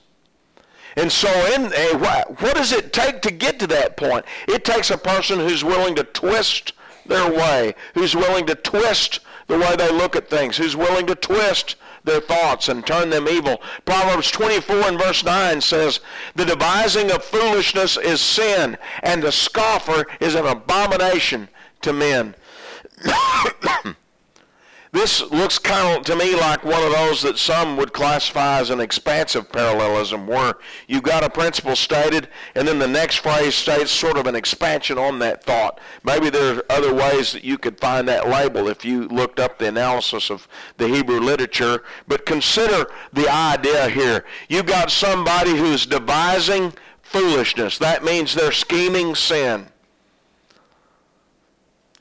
And 0.96 1.12
so 1.12 1.28
in 1.54 1.74
eh, 1.74 1.98
a, 1.98 2.24
what 2.36 2.56
does 2.56 2.72
it 2.72 2.94
take 2.94 3.22
to 3.24 3.32
get 3.32 3.60
to 3.60 3.68
that 3.68 3.98
point? 3.98 4.24
It 4.48 4.64
takes 4.64 4.90
a 4.90 4.98
person 4.98 5.40
who's 5.40 5.62
willing 5.62 5.96
to 5.96 6.06
twist 6.06 6.72
their 7.06 7.32
way, 7.32 7.76
who's 7.94 8.16
willing 8.16 8.46
to 8.48 8.56
twist 8.56 9.20
the 9.48 9.58
way 9.58 9.76
they 9.76 9.92
look 9.92 10.16
at 10.16 10.30
things, 10.30 10.58
who's 10.58 10.76
willing 10.76 11.06
to 11.08 11.16
twist 11.16 11.76
their 12.04 12.22
thoughts 12.22 12.70
and 12.70 12.86
turn 12.86 13.10
them 13.10 13.28
evil. 13.28 13.62
Proverbs 13.84 14.32
24 14.32 14.76
and 14.88 15.00
verse 15.00 15.24
9 15.24 15.62
says, 15.62 16.00
The 16.36 16.46
devising 16.46 17.12
of 17.12 17.24
foolishness 17.24 17.98
is 17.98 18.22
sin, 18.22 18.78
and 19.04 19.22
the 19.22 19.32
scoffer 19.32 20.06
is 20.20 20.36
an 20.36 20.46
abomination 20.46 21.50
to 21.82 21.94
men. 21.94 22.36
This 24.96 25.30
looks 25.30 25.60
kind 25.60 25.98
of 25.98 26.06
to 26.06 26.16
me 26.16 26.38
like 26.38 26.64
one 26.64 26.82
of 26.82 26.94
those 26.94 27.22
that 27.24 27.38
some 27.38 27.76
would 27.76 27.92
classify 27.92 28.60
as 28.60 28.70
an 28.70 28.80
expansive 28.80 29.52
parallelism, 29.52 30.26
where 30.26 30.54
you've 30.88 31.04
got 31.04 31.22
a 31.22 31.30
principle 31.30 31.76
stated, 31.76 32.30
and 32.56 32.66
then 32.66 32.80
the 32.80 32.88
next 32.88 33.18
phrase 33.18 33.56
states 33.56 33.92
sort 33.92 34.18
of 34.18 34.26
an 34.26 34.36
expansion 34.36 34.98
on 34.98 35.20
that 35.20 35.44
thought. 35.44 35.82
Maybe 36.06 36.30
there 36.30 36.56
are 36.56 36.64
other 36.70 36.94
ways 36.94 37.34
that 37.34 37.44
you 37.44 37.58
could 37.58 37.78
find 37.78 38.08
that 38.08 38.30
label 38.30 38.70
if 38.70 38.86
you 38.86 39.10
looked 39.10 39.38
up 39.38 39.60
the 39.60 39.68
analysis 39.68 40.30
of 40.30 40.48
the 40.78 40.88
Hebrew 40.88 41.20
literature. 41.20 41.84
But 42.08 42.26
consider 42.26 42.90
the 43.12 43.28
idea 43.28 43.90
here. 43.90 44.24
You've 44.48 44.66
got 44.66 44.92
somebody 44.92 45.58
who's 45.58 45.86
devising 45.86 46.72
foolishness. 47.02 47.78
That 47.80 48.06
means 48.06 48.34
they're 48.34 48.54
scheming 48.54 49.14
sin. 49.14 49.68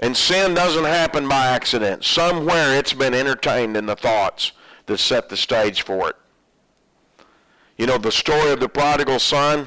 And 0.05 0.15
sin 0.15 0.53
doesn't 0.53 0.85
happen 0.85 1.31
by 1.31 1.47
accident. 1.47 2.05
Somewhere 2.05 2.79
it's 2.79 2.93
been 2.93 3.15
entertained 3.15 3.75
in 3.75 3.87
the 3.87 3.97
thoughts 3.97 4.53
that 4.85 4.99
set 4.99 5.31
the 5.31 5.37
stage 5.39 5.81
for 5.81 6.11
it. 6.11 6.17
You 7.79 7.87
know, 7.87 7.97
the 7.97 8.13
story 8.13 8.51
of 8.51 8.61
the 8.61 8.69
prodigal 8.69 9.19
son, 9.19 9.67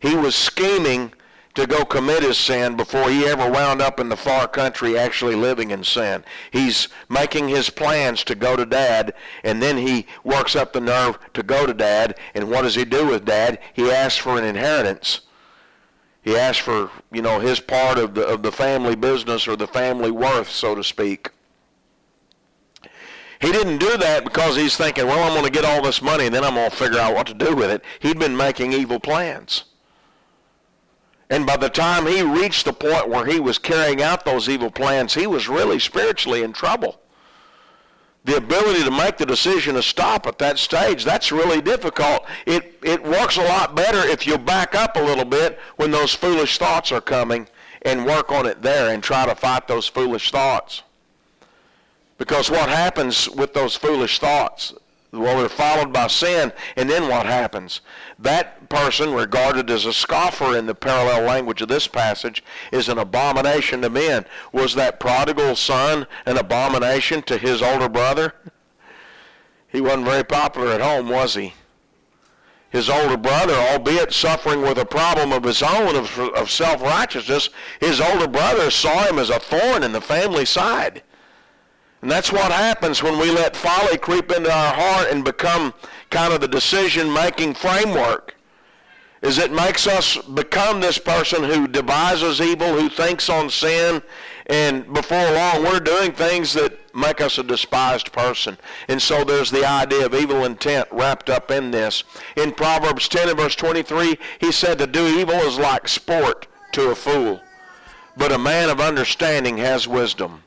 he 0.00 0.14
was 0.14 0.34
scheming 0.34 1.12
to 1.56 1.66
go 1.66 1.84
commit 1.84 2.22
his 2.22 2.38
sin 2.38 2.74
before 2.74 3.10
he 3.10 3.26
ever 3.26 3.50
wound 3.50 3.82
up 3.82 4.00
in 4.00 4.08
the 4.08 4.16
far 4.16 4.48
country 4.48 4.98
actually 4.98 5.34
living 5.34 5.72
in 5.72 5.84
sin. 5.84 6.24
He's 6.50 6.88
making 7.10 7.48
his 7.48 7.68
plans 7.68 8.24
to 8.24 8.34
go 8.34 8.56
to 8.56 8.64
dad, 8.64 9.12
and 9.44 9.62
then 9.62 9.76
he 9.76 10.06
works 10.24 10.56
up 10.56 10.72
the 10.72 10.80
nerve 10.80 11.18
to 11.34 11.42
go 11.42 11.66
to 11.66 11.74
dad, 11.74 12.18
and 12.32 12.48
what 12.48 12.62
does 12.62 12.76
he 12.76 12.86
do 12.86 13.06
with 13.06 13.26
dad? 13.26 13.58
He 13.74 13.90
asks 13.90 14.16
for 14.16 14.38
an 14.38 14.44
inheritance. 14.44 15.20
He 16.28 16.36
asked 16.36 16.60
for, 16.60 16.90
you 17.10 17.22
know, 17.22 17.40
his 17.40 17.58
part 17.58 17.96
of 17.96 18.12
the, 18.12 18.26
of 18.26 18.42
the 18.42 18.52
family 18.52 18.94
business 18.94 19.48
or 19.48 19.56
the 19.56 19.66
family 19.66 20.10
worth, 20.10 20.50
so 20.50 20.74
to 20.74 20.84
speak. 20.84 21.30
He 23.40 23.50
didn't 23.50 23.78
do 23.78 23.96
that 23.96 24.24
because 24.24 24.54
he's 24.54 24.76
thinking, 24.76 25.06
well, 25.06 25.22
I'm 25.24 25.32
going 25.32 25.46
to 25.46 25.50
get 25.50 25.64
all 25.64 25.80
this 25.80 26.02
money 26.02 26.26
and 26.26 26.34
then 26.34 26.44
I'm 26.44 26.52
going 26.52 26.68
to 26.68 26.76
figure 26.76 26.98
out 26.98 27.14
what 27.14 27.28
to 27.28 27.34
do 27.34 27.56
with 27.56 27.70
it. 27.70 27.82
He'd 28.00 28.18
been 28.18 28.36
making 28.36 28.74
evil 28.74 29.00
plans. 29.00 29.64
And 31.30 31.46
by 31.46 31.56
the 31.56 31.70
time 31.70 32.04
he 32.04 32.20
reached 32.20 32.66
the 32.66 32.74
point 32.74 33.08
where 33.08 33.24
he 33.24 33.40
was 33.40 33.56
carrying 33.56 34.02
out 34.02 34.26
those 34.26 34.50
evil 34.50 34.70
plans, 34.70 35.14
he 35.14 35.26
was 35.26 35.48
really 35.48 35.78
spiritually 35.78 36.42
in 36.42 36.52
trouble 36.52 37.00
the 38.28 38.36
ability 38.36 38.84
to 38.84 38.90
make 38.90 39.16
the 39.16 39.24
decision 39.24 39.74
to 39.74 39.82
stop 39.82 40.26
at 40.26 40.38
that 40.38 40.58
stage, 40.58 41.02
that's 41.02 41.32
really 41.32 41.62
difficult. 41.62 42.26
It, 42.44 42.78
it 42.82 43.02
works 43.02 43.38
a 43.38 43.42
lot 43.42 43.74
better 43.74 44.06
if 44.06 44.26
you 44.26 44.36
back 44.36 44.74
up 44.74 44.96
a 44.96 45.00
little 45.00 45.24
bit 45.24 45.58
when 45.76 45.90
those 45.90 46.14
foolish 46.14 46.58
thoughts 46.58 46.92
are 46.92 47.00
coming 47.00 47.48
and 47.82 48.04
work 48.04 48.30
on 48.30 48.44
it 48.44 48.60
there 48.60 48.92
and 48.92 49.02
try 49.02 49.24
to 49.24 49.34
fight 49.34 49.66
those 49.66 49.86
foolish 49.86 50.30
thoughts. 50.30 50.82
Because 52.18 52.50
what 52.50 52.68
happens 52.68 53.30
with 53.30 53.54
those 53.54 53.74
foolish 53.74 54.18
thoughts? 54.18 54.74
Well, 55.10 55.38
they're 55.38 55.48
followed 55.48 55.90
by 55.90 56.08
sin, 56.08 56.52
and 56.76 56.90
then 56.90 57.08
what 57.08 57.24
happens? 57.24 57.80
That 58.18 58.68
person, 58.68 59.14
regarded 59.14 59.70
as 59.70 59.86
a 59.86 59.92
scoffer 59.92 60.54
in 60.56 60.66
the 60.66 60.74
parallel 60.74 61.22
language 61.22 61.62
of 61.62 61.68
this 61.68 61.88
passage, 61.88 62.44
is 62.72 62.90
an 62.90 62.98
abomination 62.98 63.80
to 63.82 63.90
men. 63.90 64.26
Was 64.52 64.74
that 64.74 65.00
prodigal 65.00 65.56
son 65.56 66.06
an 66.26 66.36
abomination 66.36 67.22
to 67.22 67.38
his 67.38 67.62
older 67.62 67.88
brother? 67.88 68.34
He 69.68 69.80
wasn't 69.80 70.04
very 70.04 70.24
popular 70.24 70.72
at 70.72 70.82
home, 70.82 71.08
was 71.08 71.34
he? 71.34 71.54
His 72.70 72.90
older 72.90 73.16
brother, 73.16 73.54
albeit 73.54 74.12
suffering 74.12 74.60
with 74.60 74.76
a 74.76 74.84
problem 74.84 75.32
of 75.32 75.44
his 75.44 75.62
own 75.62 75.96
of, 75.96 76.18
of 76.18 76.50
self-righteousness, 76.50 77.48
his 77.80 77.98
older 77.98 78.28
brother 78.28 78.70
saw 78.70 79.04
him 79.04 79.18
as 79.18 79.30
a 79.30 79.40
thorn 79.40 79.82
in 79.82 79.92
the 79.92 80.02
family 80.02 80.44
side. 80.44 81.02
And 82.00 82.10
that's 82.10 82.32
what 82.32 82.52
happens 82.52 83.02
when 83.02 83.18
we 83.18 83.30
let 83.30 83.56
folly 83.56 83.98
creep 83.98 84.30
into 84.30 84.52
our 84.52 84.74
heart 84.74 85.08
and 85.10 85.24
become 85.24 85.74
kind 86.10 86.32
of 86.32 86.40
the 86.40 86.48
decision-making 86.48 87.54
framework. 87.54 88.36
Is 89.20 89.38
it 89.38 89.50
makes 89.50 89.88
us 89.88 90.16
become 90.16 90.80
this 90.80 90.98
person 90.98 91.42
who 91.42 91.66
devises 91.66 92.40
evil, 92.40 92.78
who 92.78 92.88
thinks 92.88 93.28
on 93.28 93.50
sin, 93.50 94.00
and 94.46 94.92
before 94.94 95.32
long 95.32 95.64
we're 95.64 95.80
doing 95.80 96.12
things 96.12 96.52
that 96.54 96.78
make 96.94 97.20
us 97.20 97.36
a 97.36 97.42
despised 97.42 98.12
person. 98.12 98.56
And 98.86 99.02
so 99.02 99.24
there's 99.24 99.50
the 99.50 99.66
idea 99.66 100.06
of 100.06 100.14
evil 100.14 100.44
intent 100.44 100.88
wrapped 100.92 101.28
up 101.28 101.50
in 101.50 101.72
this. 101.72 102.04
In 102.36 102.52
Proverbs 102.52 103.08
10 103.08 103.30
and 103.30 103.38
verse 103.38 103.56
23, 103.56 104.18
he 104.40 104.52
said 104.52 104.78
to 104.78 104.86
do 104.86 105.06
evil 105.06 105.34
is 105.34 105.58
like 105.58 105.88
sport 105.88 106.46
to 106.72 106.90
a 106.90 106.94
fool, 106.94 107.40
but 108.16 108.32
a 108.32 108.38
man 108.38 108.70
of 108.70 108.80
understanding 108.80 109.58
has 109.58 109.88
wisdom. 109.88 110.44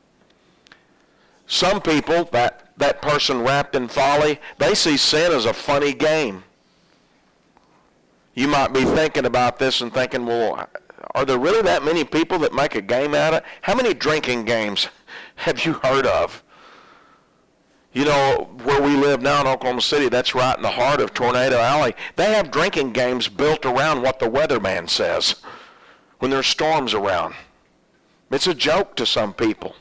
Some 1.51 1.81
people, 1.81 2.23
that, 2.31 2.69
that 2.77 3.01
person 3.01 3.41
wrapped 3.41 3.75
in 3.75 3.89
folly, 3.89 4.39
they 4.57 4.73
see 4.73 4.95
sin 4.95 5.33
as 5.33 5.43
a 5.43 5.53
funny 5.53 5.93
game. 5.93 6.45
You 8.33 8.47
might 8.47 8.71
be 8.71 8.85
thinking 8.85 9.25
about 9.25 9.59
this 9.59 9.81
and 9.81 9.93
thinking, 9.93 10.25
well, 10.25 10.69
are 11.13 11.25
there 11.25 11.37
really 11.37 11.61
that 11.63 11.83
many 11.83 12.05
people 12.05 12.39
that 12.39 12.53
make 12.53 12.75
a 12.75 12.81
game 12.81 13.13
out 13.13 13.33
of 13.33 13.39
it? 13.39 13.45
How 13.63 13.75
many 13.75 13.93
drinking 13.93 14.45
games 14.45 14.87
have 15.35 15.65
you 15.65 15.73
heard 15.73 16.07
of? 16.07 16.41
You 17.91 18.05
know, 18.05 18.49
where 18.63 18.81
we 18.81 18.95
live 18.95 19.21
now 19.21 19.41
in 19.41 19.47
Oklahoma 19.47 19.81
City, 19.81 20.07
that's 20.07 20.33
right 20.33 20.55
in 20.55 20.63
the 20.63 20.69
heart 20.71 21.01
of 21.01 21.13
Tornado 21.13 21.57
Alley. 21.57 21.93
They 22.15 22.33
have 22.33 22.49
drinking 22.49 22.93
games 22.93 23.27
built 23.27 23.65
around 23.65 24.03
what 24.03 24.19
the 24.19 24.29
weatherman 24.29 24.89
says 24.89 25.35
when 26.19 26.31
there's 26.31 26.47
storms 26.47 26.93
around. 26.93 27.35
It's 28.31 28.47
a 28.47 28.53
joke 28.53 28.95
to 28.95 29.05
some 29.05 29.33
people. 29.33 29.75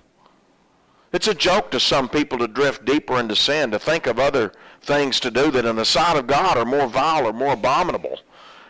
It's 1.12 1.26
a 1.26 1.34
joke 1.34 1.70
to 1.72 1.80
some 1.80 2.08
people 2.08 2.38
to 2.38 2.46
drift 2.46 2.84
deeper 2.84 3.18
into 3.18 3.34
sin, 3.34 3.72
to 3.72 3.78
think 3.78 4.06
of 4.06 4.18
other 4.18 4.52
things 4.82 5.18
to 5.20 5.30
do 5.30 5.50
that 5.50 5.64
in 5.64 5.76
the 5.76 5.84
sight 5.84 6.16
of 6.16 6.26
God 6.26 6.56
are 6.56 6.64
more 6.64 6.86
vile 6.86 7.26
or 7.26 7.32
more 7.32 7.54
abominable. 7.54 8.20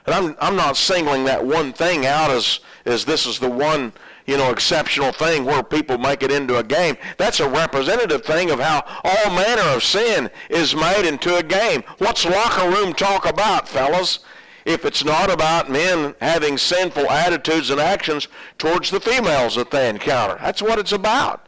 And 0.07 0.15
I'm, 0.15 0.37
I'm 0.41 0.57
not 0.57 0.77
singling 0.77 1.25
that 1.25 1.45
one 1.45 1.73
thing 1.73 2.07
out 2.07 2.31
as, 2.31 2.61
as 2.87 3.05
this 3.05 3.27
is 3.27 3.39
the 3.39 3.51
one, 3.51 3.93
you 4.27 4.39
know, 4.39 4.51
exceptional 4.51 5.13
thing 5.13 5.45
where 5.45 5.63
people 5.63 5.99
make 5.99 6.23
it 6.23 6.33
into 6.33 6.57
a 6.57 6.65
game. 6.65 6.97
That's 7.19 7.41
a 7.41 7.49
representative 7.49 8.25
thing 8.25 8.51
of 8.51 8.59
how 8.59 8.85
all 9.05 9.35
manner 9.35 9.63
of 9.63 9.85
sin 9.85 10.31
is 10.49 10.75
made 10.75 11.07
into 11.07 11.37
a 11.37 11.43
game. 11.43 11.85
What's 11.99 12.25
locker 12.25 12.71
room 12.71 12.95
talk 12.95 13.27
about, 13.27 13.69
fellas? 13.69 14.21
If 14.65 14.85
it's 14.85 15.05
not 15.05 15.31
about 15.31 15.71
men 15.71 16.15
having 16.21 16.57
sinful 16.59 17.11
attitudes 17.11 17.71
and 17.71 17.81
actions 17.81 18.29
towards 18.57 18.91
the 18.91 19.01
females 19.01 19.57
that 19.57 19.71
they 19.71 19.89
encounter. 19.89 20.39
That's 20.41 20.63
what 20.63 20.79
it's 20.79 20.93
about. 20.93 21.47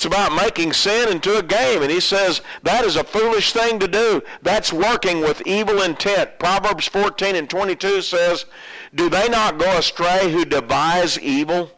It's 0.00 0.06
about 0.06 0.34
making 0.34 0.72
sin 0.72 1.10
into 1.10 1.36
a 1.36 1.42
game. 1.42 1.82
And 1.82 1.90
he 1.90 2.00
says 2.00 2.40
that 2.62 2.86
is 2.86 2.96
a 2.96 3.04
foolish 3.04 3.52
thing 3.52 3.78
to 3.80 3.86
do. 3.86 4.22
That's 4.40 4.72
working 4.72 5.20
with 5.20 5.46
evil 5.46 5.82
intent. 5.82 6.38
Proverbs 6.38 6.88
14 6.88 7.36
and 7.36 7.50
22 7.50 8.00
says, 8.00 8.46
Do 8.94 9.10
they 9.10 9.28
not 9.28 9.58
go 9.58 9.76
astray 9.76 10.32
who 10.32 10.46
devise 10.46 11.20
evil? 11.20 11.72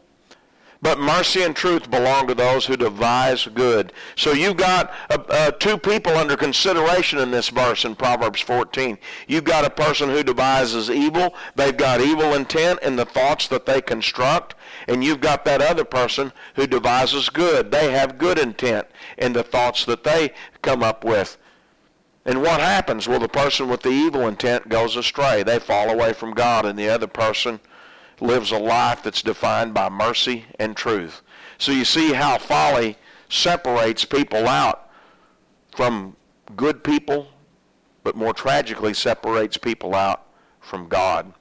But 0.82 0.98
mercy 0.98 1.44
and 1.44 1.54
truth 1.54 1.88
belong 1.88 2.26
to 2.26 2.34
those 2.34 2.66
who 2.66 2.76
devise 2.76 3.46
good. 3.46 3.92
So 4.16 4.32
you've 4.32 4.56
got 4.56 4.92
uh, 5.08 5.18
uh, 5.28 5.50
two 5.52 5.78
people 5.78 6.16
under 6.16 6.36
consideration 6.36 7.20
in 7.20 7.30
this 7.30 7.50
verse 7.50 7.84
in 7.84 7.94
Proverbs 7.94 8.40
14. 8.40 8.98
You've 9.28 9.44
got 9.44 9.64
a 9.64 9.70
person 9.70 10.08
who 10.08 10.24
devises 10.24 10.90
evil. 10.90 11.36
They've 11.54 11.76
got 11.76 12.00
evil 12.00 12.34
intent 12.34 12.82
in 12.82 12.96
the 12.96 13.04
thoughts 13.04 13.46
that 13.46 13.64
they 13.64 13.80
construct. 13.80 14.56
And 14.88 15.04
you've 15.04 15.20
got 15.20 15.44
that 15.44 15.62
other 15.62 15.84
person 15.84 16.32
who 16.56 16.66
devises 16.66 17.28
good. 17.28 17.70
They 17.70 17.92
have 17.92 18.18
good 18.18 18.40
intent 18.40 18.88
in 19.16 19.34
the 19.34 19.44
thoughts 19.44 19.84
that 19.84 20.02
they 20.02 20.32
come 20.62 20.82
up 20.82 21.04
with. 21.04 21.38
And 22.24 22.42
what 22.42 22.60
happens? 22.60 23.06
Well, 23.06 23.20
the 23.20 23.28
person 23.28 23.68
with 23.68 23.82
the 23.82 23.90
evil 23.90 24.26
intent 24.26 24.68
goes 24.68 24.96
astray. 24.96 25.44
They 25.44 25.60
fall 25.60 25.90
away 25.90 26.12
from 26.12 26.34
God, 26.34 26.66
and 26.66 26.78
the 26.78 26.88
other 26.88 27.08
person 27.08 27.60
lives 28.22 28.52
a 28.52 28.58
life 28.58 29.02
that's 29.02 29.22
defined 29.22 29.74
by 29.74 29.88
mercy 29.88 30.44
and 30.58 30.76
truth. 30.76 31.22
So 31.58 31.72
you 31.72 31.84
see 31.84 32.12
how 32.12 32.38
folly 32.38 32.96
separates 33.28 34.04
people 34.04 34.46
out 34.46 34.90
from 35.74 36.16
good 36.56 36.84
people, 36.84 37.28
but 38.04 38.16
more 38.16 38.32
tragically 38.32 38.94
separates 38.94 39.56
people 39.56 39.94
out 39.94 40.26
from 40.60 40.88
God. 40.88 41.32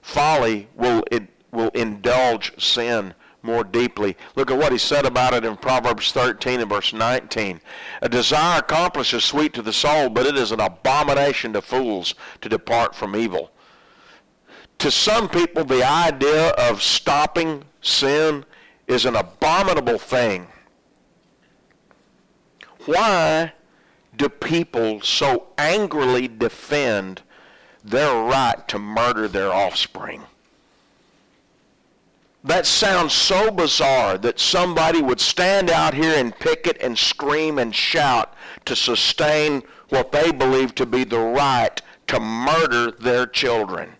Folly 0.00 0.68
will 0.74 1.04
it 1.10 1.28
will 1.52 1.70
indulge 1.70 2.60
sin 2.60 3.14
more 3.42 3.64
deeply. 3.64 4.16
Look 4.36 4.50
at 4.50 4.58
what 4.58 4.72
he 4.72 4.78
said 4.78 5.04
about 5.04 5.34
it 5.34 5.44
in 5.44 5.56
Proverbs 5.56 6.12
13 6.12 6.60
and 6.60 6.70
verse 6.70 6.92
19. 6.92 7.60
A 8.00 8.08
desire 8.08 8.60
accomplishes 8.60 9.24
sweet 9.24 9.52
to 9.54 9.62
the 9.62 9.72
soul, 9.72 10.08
but 10.08 10.26
it 10.26 10.36
is 10.36 10.52
an 10.52 10.60
abomination 10.60 11.52
to 11.52 11.60
fools 11.60 12.14
to 12.40 12.48
depart 12.48 12.94
from 12.94 13.14
evil 13.14 13.51
to 14.82 14.90
some 14.90 15.28
people, 15.28 15.64
the 15.64 15.84
idea 15.84 16.48
of 16.54 16.82
stopping 16.82 17.62
sin 17.82 18.44
is 18.88 19.04
an 19.04 19.14
abominable 19.14 19.96
thing. 19.96 20.48
Why 22.86 23.52
do 24.16 24.28
people 24.28 25.00
so 25.00 25.50
angrily 25.56 26.26
defend 26.26 27.22
their 27.84 28.24
right 28.24 28.66
to 28.66 28.80
murder 28.80 29.28
their 29.28 29.52
offspring? 29.52 30.24
That 32.42 32.66
sounds 32.66 33.12
so 33.12 33.52
bizarre 33.52 34.18
that 34.18 34.40
somebody 34.40 35.00
would 35.00 35.20
stand 35.20 35.70
out 35.70 35.94
here 35.94 36.18
and 36.18 36.36
picket 36.36 36.76
and 36.80 36.98
scream 36.98 37.60
and 37.60 37.72
shout 37.72 38.34
to 38.64 38.74
sustain 38.74 39.62
what 39.90 40.10
they 40.10 40.32
believe 40.32 40.74
to 40.74 40.86
be 40.86 41.04
the 41.04 41.20
right 41.20 41.80
to 42.08 42.18
murder 42.18 42.90
their 42.90 43.26
children 43.28 43.94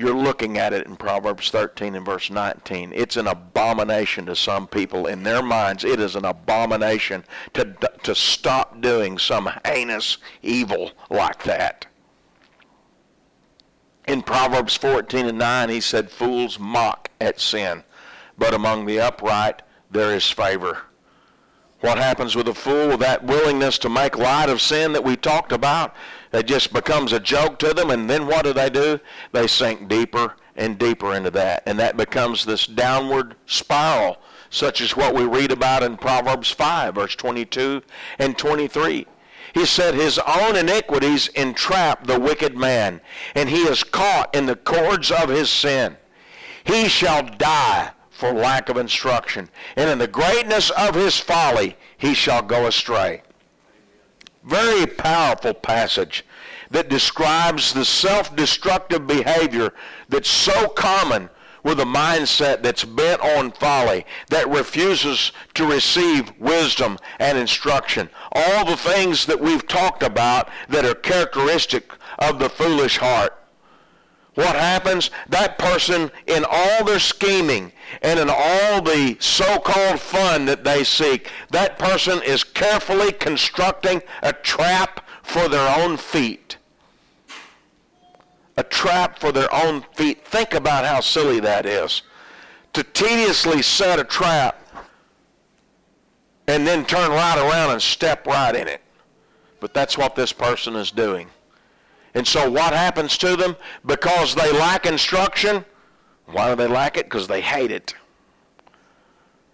you're 0.00 0.16
looking 0.16 0.56
at 0.56 0.72
it 0.72 0.86
in 0.86 0.96
Proverbs 0.96 1.50
13 1.50 1.94
and 1.94 2.06
verse 2.06 2.30
19. 2.30 2.92
It's 2.94 3.18
an 3.18 3.26
abomination 3.26 4.24
to 4.26 4.34
some 4.34 4.66
people. 4.66 5.06
In 5.06 5.22
their 5.22 5.42
minds, 5.42 5.84
it 5.84 6.00
is 6.00 6.16
an 6.16 6.24
abomination 6.24 7.22
to, 7.52 7.76
to 8.02 8.14
stop 8.14 8.80
doing 8.80 9.18
some 9.18 9.50
heinous 9.66 10.16
evil 10.40 10.92
like 11.10 11.42
that. 11.42 11.86
In 14.08 14.22
Proverbs 14.22 14.74
14 14.74 15.26
and 15.26 15.38
9, 15.38 15.68
he 15.68 15.82
said, 15.82 16.10
Fools 16.10 16.58
mock 16.58 17.10
at 17.20 17.38
sin, 17.38 17.84
but 18.38 18.54
among 18.54 18.86
the 18.86 19.00
upright 19.00 19.60
there 19.90 20.14
is 20.14 20.30
favor. 20.30 20.78
What 21.80 21.98
happens 21.98 22.34
with 22.34 22.48
a 22.48 22.54
fool 22.54 22.88
with 22.88 23.00
that 23.00 23.24
willingness 23.24 23.76
to 23.78 23.90
make 23.90 24.16
light 24.16 24.48
of 24.48 24.62
sin 24.62 24.92
that 24.94 25.04
we 25.04 25.16
talked 25.16 25.52
about? 25.52 25.94
It 26.32 26.46
just 26.46 26.72
becomes 26.72 27.12
a 27.12 27.20
joke 27.20 27.58
to 27.58 27.74
them, 27.74 27.90
and 27.90 28.08
then 28.08 28.26
what 28.26 28.44
do 28.44 28.52
they 28.52 28.70
do? 28.70 29.00
They 29.32 29.46
sink 29.46 29.88
deeper 29.88 30.36
and 30.56 30.78
deeper 30.78 31.14
into 31.14 31.30
that, 31.32 31.62
and 31.66 31.78
that 31.78 31.96
becomes 31.96 32.44
this 32.44 32.66
downward 32.66 33.34
spiral, 33.46 34.18
such 34.48 34.80
as 34.80 34.96
what 34.96 35.14
we 35.14 35.24
read 35.24 35.50
about 35.50 35.82
in 35.82 35.96
Proverbs 35.96 36.50
5, 36.50 36.94
verse 36.94 37.16
22 37.16 37.82
and 38.18 38.38
23. 38.38 39.06
He 39.54 39.66
said, 39.66 39.94
His 39.94 40.18
own 40.18 40.56
iniquities 40.56 41.28
entrap 41.28 42.06
the 42.06 42.20
wicked 42.20 42.56
man, 42.56 43.00
and 43.34 43.48
he 43.48 43.62
is 43.62 43.82
caught 43.82 44.34
in 44.34 44.46
the 44.46 44.56
cords 44.56 45.10
of 45.10 45.28
his 45.28 45.50
sin. 45.50 45.96
He 46.62 46.88
shall 46.88 47.22
die 47.22 47.90
for 48.10 48.32
lack 48.32 48.68
of 48.68 48.76
instruction, 48.76 49.48
and 49.76 49.90
in 49.90 49.98
the 49.98 50.06
greatness 50.06 50.70
of 50.70 50.94
his 50.94 51.18
folly 51.18 51.76
he 51.96 52.14
shall 52.14 52.42
go 52.42 52.66
astray. 52.66 53.22
Very 54.42 54.86
powerful 54.86 55.54
passage 55.54 56.24
that 56.70 56.88
describes 56.88 57.72
the 57.72 57.84
self-destructive 57.84 59.06
behavior 59.06 59.72
that's 60.08 60.30
so 60.30 60.68
common 60.68 61.28
with 61.62 61.80
a 61.80 61.84
mindset 61.84 62.62
that's 62.62 62.84
bent 62.84 63.20
on 63.20 63.52
folly, 63.52 64.06
that 64.30 64.48
refuses 64.48 65.32
to 65.54 65.66
receive 65.66 66.32
wisdom 66.38 66.98
and 67.18 67.36
instruction. 67.36 68.08
All 68.32 68.64
the 68.64 68.76
things 68.76 69.26
that 69.26 69.40
we've 69.40 69.66
talked 69.66 70.02
about 70.02 70.48
that 70.68 70.86
are 70.86 70.94
characteristic 70.94 71.92
of 72.18 72.38
the 72.38 72.48
foolish 72.48 72.96
heart. 72.96 73.39
What 74.34 74.54
happens? 74.54 75.10
That 75.28 75.58
person, 75.58 76.10
in 76.26 76.44
all 76.48 76.84
their 76.84 77.00
scheming 77.00 77.72
and 78.00 78.18
in 78.18 78.30
all 78.30 78.80
the 78.80 79.16
so-called 79.18 80.00
fun 80.00 80.46
that 80.46 80.64
they 80.64 80.84
seek, 80.84 81.28
that 81.50 81.78
person 81.78 82.22
is 82.22 82.44
carefully 82.44 83.12
constructing 83.12 84.02
a 84.22 84.32
trap 84.32 85.08
for 85.22 85.48
their 85.48 85.78
own 85.80 85.96
feet. 85.96 86.56
A 88.56 88.62
trap 88.62 89.18
for 89.18 89.32
their 89.32 89.52
own 89.52 89.84
feet. 89.94 90.24
Think 90.26 90.54
about 90.54 90.84
how 90.84 91.00
silly 91.00 91.40
that 91.40 91.66
is. 91.66 92.02
To 92.74 92.84
tediously 92.84 93.62
set 93.62 93.98
a 93.98 94.04
trap 94.04 94.56
and 96.46 96.66
then 96.66 96.84
turn 96.84 97.10
right 97.10 97.38
around 97.38 97.72
and 97.72 97.82
step 97.82 98.26
right 98.26 98.54
in 98.54 98.68
it. 98.68 98.80
But 99.58 99.74
that's 99.74 99.98
what 99.98 100.14
this 100.14 100.32
person 100.32 100.76
is 100.76 100.90
doing. 100.90 101.28
And 102.14 102.26
so 102.26 102.50
what 102.50 102.72
happens 102.72 103.16
to 103.18 103.36
them? 103.36 103.56
Because 103.84 104.34
they 104.34 104.52
lack 104.52 104.86
instruction. 104.86 105.64
Why 106.26 106.50
do 106.50 106.56
they 106.56 106.66
lack 106.66 106.96
it? 106.96 107.06
Because 107.06 107.28
they 107.28 107.40
hate 107.40 107.70
it. 107.70 107.94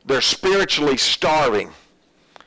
They're 0.04 0.20
spiritually 0.20 0.96
starving 0.96 1.70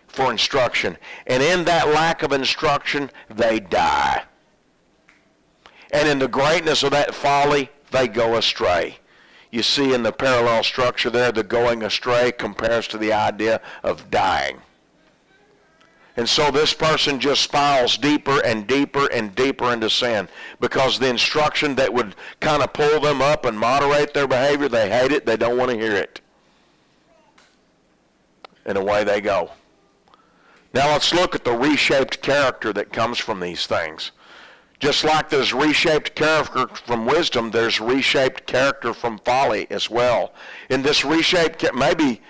for 0.07 0.31
instruction. 0.31 0.97
And 1.27 1.43
in 1.43 1.65
that 1.65 1.89
lack 1.89 2.23
of 2.23 2.31
instruction, 2.31 3.11
they 3.29 3.59
die. 3.59 4.23
And 5.91 6.07
in 6.07 6.19
the 6.19 6.27
greatness 6.27 6.83
of 6.83 6.91
that 6.91 7.13
folly, 7.13 7.69
they 7.91 8.07
go 8.07 8.35
astray. 8.35 8.99
You 9.51 9.63
see 9.63 9.93
in 9.93 10.03
the 10.03 10.11
parallel 10.11 10.63
structure 10.63 11.09
there, 11.09 11.31
the 11.31 11.43
going 11.43 11.83
astray 11.83 12.31
compares 12.31 12.87
to 12.89 12.97
the 12.97 13.11
idea 13.13 13.61
of 13.83 14.11
dying. 14.11 14.61
And 16.19 16.27
so 16.27 16.51
this 16.51 16.73
person 16.73 17.17
just 17.17 17.41
spirals 17.41 17.95
deeper 17.95 18.43
and 18.43 18.67
deeper 18.67 19.09
and 19.09 19.33
deeper 19.35 19.71
into 19.71 19.89
sin 19.89 20.27
because 20.59 20.99
the 20.99 21.07
instruction 21.07 21.75
that 21.75 21.93
would 21.93 22.13
kind 22.41 22.61
of 22.61 22.73
pull 22.73 22.99
them 22.99 23.21
up 23.21 23.45
and 23.45 23.57
moderate 23.57 24.13
their 24.13 24.27
behavior, 24.27 24.67
they 24.67 24.89
hate 24.89 25.13
it. 25.13 25.25
They 25.25 25.37
don't 25.37 25.57
want 25.57 25.71
to 25.71 25.77
hear 25.77 25.95
it. 25.95 26.19
And 28.65 28.77
away 28.77 29.05
they 29.05 29.21
go. 29.21 29.51
Now 30.73 30.91
let's 30.91 31.13
look 31.13 31.35
at 31.35 31.45
the 31.45 31.57
reshaped 31.57 32.21
character 32.21 32.73
that 32.73 32.91
comes 32.91 33.17
from 33.17 33.39
these 33.39 33.65
things. 33.65 34.11
Just 34.81 35.05
like 35.05 35.29
there's 35.29 35.53
reshaped 35.53 36.15
character 36.15 36.67
from 36.67 37.05
wisdom, 37.05 37.51
there's 37.51 37.79
reshaped 37.79 38.45
character 38.45 38.93
from 38.93 39.19
folly 39.19 39.67
as 39.69 39.89
well. 39.89 40.33
In 40.69 40.81
this 40.81 41.05
reshaped, 41.05 41.63
maybe 41.73 42.21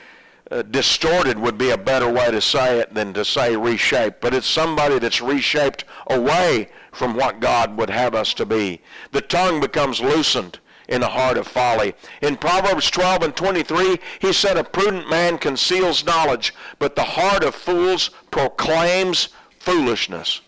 uh, 0.52 0.62
distorted 0.64 1.38
would 1.38 1.58
be 1.58 1.70
a 1.70 1.78
better 1.78 2.12
way 2.12 2.32
to 2.32 2.42
say 2.42 2.80
it 2.80 2.94
than 2.94 3.14
to 3.14 3.24
say 3.24 3.56
reshaped, 3.56 4.22
but 4.22 4.34
it's 4.34 4.48
somebody 4.48 5.00
that's 5.00 5.22
reshaped 5.22 5.86
away 6.08 6.70
from 6.92 7.16
what 7.16 7.40
God 7.40 7.78
would 7.78 7.90
have 7.90 8.16
us 8.16 8.34
to 8.36 8.46
be. 8.46 8.82
The 9.12 9.22
tongue 9.22 9.62
becomes 9.62 10.02
loosened 10.02 10.60
in 10.88 11.02
the 11.02 11.10
heart 11.10 11.38
of 11.38 11.48
folly. 11.48 11.94
In 12.22 12.36
Proverbs 12.36 12.90
12 12.90 13.24
and 13.24 13.36
23, 13.36 14.00
he 14.20 14.34
said, 14.34 14.58
A 14.58 14.64
prudent 14.64 15.10
man 15.10 15.38
conceals 15.38 16.04
knowledge, 16.04 16.54
but 16.80 16.96
the 16.96 17.04
heart 17.04 17.44
of 17.44 17.54
fools 17.54 18.10
proclaims 18.32 19.30
foolishness. 19.60 20.42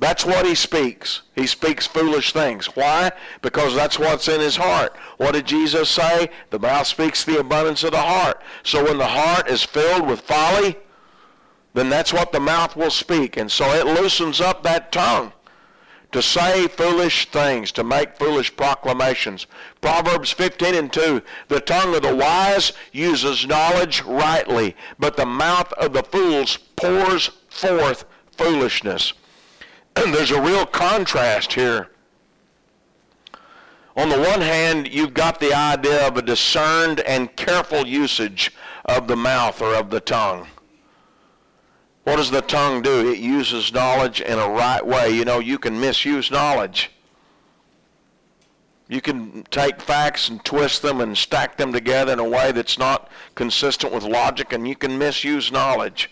That's 0.00 0.24
what 0.24 0.46
he 0.46 0.54
speaks. 0.54 1.20
He 1.34 1.46
speaks 1.46 1.86
foolish 1.86 2.32
things. 2.32 2.74
Why? 2.74 3.12
Because 3.42 3.74
that's 3.74 3.98
what's 3.98 4.28
in 4.28 4.40
his 4.40 4.56
heart. 4.56 4.96
What 5.18 5.32
did 5.32 5.44
Jesus 5.44 5.90
say? 5.90 6.30
The 6.48 6.58
mouth 6.58 6.86
speaks 6.86 7.22
the 7.22 7.38
abundance 7.38 7.84
of 7.84 7.92
the 7.92 7.98
heart. 7.98 8.42
So 8.62 8.82
when 8.82 8.96
the 8.96 9.06
heart 9.06 9.48
is 9.48 9.62
filled 9.62 10.08
with 10.08 10.22
folly, 10.22 10.78
then 11.74 11.90
that's 11.90 12.14
what 12.14 12.32
the 12.32 12.40
mouth 12.40 12.76
will 12.76 12.90
speak. 12.90 13.36
And 13.36 13.52
so 13.52 13.66
it 13.74 13.84
loosens 13.84 14.40
up 14.40 14.62
that 14.62 14.90
tongue 14.90 15.34
to 16.12 16.22
say 16.22 16.66
foolish 16.66 17.30
things, 17.30 17.70
to 17.72 17.84
make 17.84 18.16
foolish 18.16 18.56
proclamations. 18.56 19.46
Proverbs 19.82 20.32
15 20.32 20.74
and 20.74 20.92
2, 20.92 21.22
the 21.48 21.60
tongue 21.60 21.94
of 21.94 22.02
the 22.02 22.16
wise 22.16 22.72
uses 22.90 23.46
knowledge 23.46 24.02
rightly, 24.02 24.74
but 24.98 25.16
the 25.16 25.26
mouth 25.26 25.72
of 25.74 25.92
the 25.92 26.02
fools 26.02 26.56
pours 26.74 27.30
forth 27.48 28.06
foolishness. 28.36 29.12
There's 29.94 30.30
a 30.30 30.40
real 30.40 30.66
contrast 30.66 31.52
here. 31.52 31.88
On 33.96 34.08
the 34.08 34.20
one 34.20 34.40
hand, 34.40 34.88
you've 34.88 35.14
got 35.14 35.40
the 35.40 35.52
idea 35.52 36.06
of 36.06 36.16
a 36.16 36.22
discerned 36.22 37.00
and 37.00 37.34
careful 37.36 37.86
usage 37.86 38.52
of 38.84 39.08
the 39.08 39.16
mouth 39.16 39.60
or 39.60 39.74
of 39.74 39.90
the 39.90 40.00
tongue. 40.00 40.46
What 42.04 42.16
does 42.16 42.30
the 42.30 42.40
tongue 42.40 42.82
do? 42.82 43.10
It 43.10 43.18
uses 43.18 43.72
knowledge 43.72 44.20
in 44.20 44.38
a 44.38 44.48
right 44.48 44.84
way. 44.84 45.10
You 45.10 45.24
know, 45.24 45.38
you 45.38 45.58
can 45.58 45.78
misuse 45.78 46.30
knowledge. 46.30 46.90
You 48.88 49.00
can 49.00 49.44
take 49.50 49.80
facts 49.80 50.28
and 50.28 50.44
twist 50.44 50.82
them 50.82 51.00
and 51.00 51.16
stack 51.16 51.56
them 51.56 51.72
together 51.72 52.12
in 52.12 52.18
a 52.18 52.28
way 52.28 52.52
that's 52.52 52.78
not 52.78 53.08
consistent 53.34 53.92
with 53.92 54.02
logic, 54.02 54.52
and 54.52 54.66
you 54.66 54.74
can 54.74 54.98
misuse 54.98 55.52
knowledge. 55.52 56.10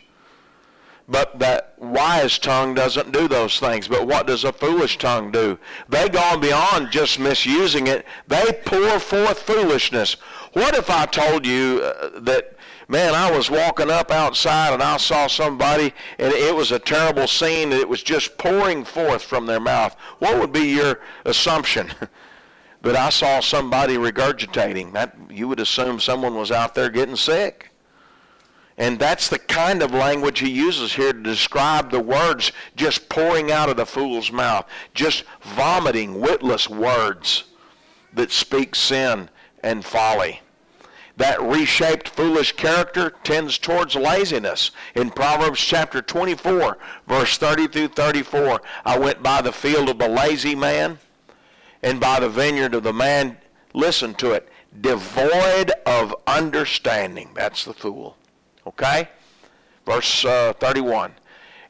But 1.09 1.39
that 1.39 1.75
wise 1.79 2.39
tongue 2.39 2.75
doesn't 2.75 3.13
do 3.13 3.29
those 3.29 3.59
things. 3.59 3.89
But 3.89 4.07
what 4.07 4.27
does 4.27 4.45
a 4.45 4.53
foolish 4.53 4.99
tongue 4.99 5.31
do? 5.31 5.59
They 5.89 6.09
go 6.09 6.37
beyond 6.37 6.91
just 6.91 7.19
misusing 7.19 7.87
it. 7.87 8.05
They 8.27 8.61
pour 8.67 9.01
forth 9.01 9.41
foolishness. 9.43 10.15
What 10.53 10.77
if 10.77 10.91
I 10.91 11.07
told 11.07 11.47
you 11.47 11.81
uh, 11.83 12.21
that 12.21 12.57
man, 12.89 13.15
I 13.15 13.31
was 13.31 13.51
walking 13.51 13.91
up 13.91 14.11
outside 14.11 14.75
and 14.75 14.83
I 14.83 14.99
saw 14.99 15.27
somebody 15.27 15.95
and 16.19 16.33
it 16.33 16.55
was 16.55 16.73
a 16.73 16.79
terrible 16.79 17.27
scene 17.27 17.73
and 17.73 17.81
it 17.81 17.89
was 17.89 18.03
just 18.03 18.37
pouring 18.37 18.85
forth 18.85 19.23
from 19.23 19.47
their 19.47 19.61
mouth. 19.61 19.97
What 20.19 20.39
would 20.39 20.53
be 20.53 20.75
your 20.75 21.01
assumption? 21.25 21.91
that 22.83 22.97
I 22.97 23.11
saw 23.11 23.41
somebody 23.41 23.97
regurgitating. 23.97 24.93
That 24.93 25.17
you 25.31 25.49
would 25.49 25.61
assume 25.61 26.01
someone 26.01 26.35
was 26.35 26.51
out 26.51 26.75
there 26.75 26.91
getting 26.91 27.17
sick. 27.17 27.71
And 28.79 28.99
that's 28.99 29.29
the 29.29 29.41
kind 29.41 29.83
of 29.83 29.93
language 29.93 30.39
he 30.39 30.51
uses 30.51 30.95
here 30.95 31.13
to 31.13 31.21
describe 31.21 31.91
the 31.91 32.01
words 32.01 32.53
just 32.77 33.09
pouring 33.09 33.51
out 33.51 33.69
of 33.69 33.77
the 33.77 33.85
fool's 33.85 34.33
mouth, 34.33 34.67
just 34.95 35.25
vomiting 35.43 36.21
witless 36.21 36.71
words 36.71 37.45
that 38.15 38.31
speak 38.31 38.75
sin 38.75 39.29
and 39.63 39.85
folly 39.85 40.41
that 41.19 41.43
reshaped 41.43 42.09
foolish 42.09 42.53
character 42.53 43.13
tends 43.25 43.59
towards 43.59 43.97
laziness. 43.97 44.71
In 44.95 45.11
Proverbs 45.11 45.59
chapter 45.59 46.01
24, 46.01 46.79
verse 47.09 47.37
30 47.37 47.67
through 47.69 47.89
34, 47.89 48.63
I 48.85 48.99
went 48.99 49.23
by 49.23 49.43
the 49.43 49.53
field 49.53 49.89
of 49.89 49.99
the 49.99 50.09
lazy 50.09 50.55
man 50.55 50.99
and 51.83 51.99
by 51.99 52.21
the 52.21 52.29
vineyard 52.29 52.75
of 52.75 52.85
the 52.85 52.93
man, 52.93 53.37
listen 53.75 54.15
to 54.15 54.31
it, 54.31 54.49
devoid 54.81 55.73
of 55.85 56.15
understanding. 56.29 57.31
That's 57.35 57.65
the 57.65 57.75
fool. 57.75 58.17
Okay? 58.69 59.09
Verse 59.87 60.25
uh, 60.25 60.53
31. 60.61 61.13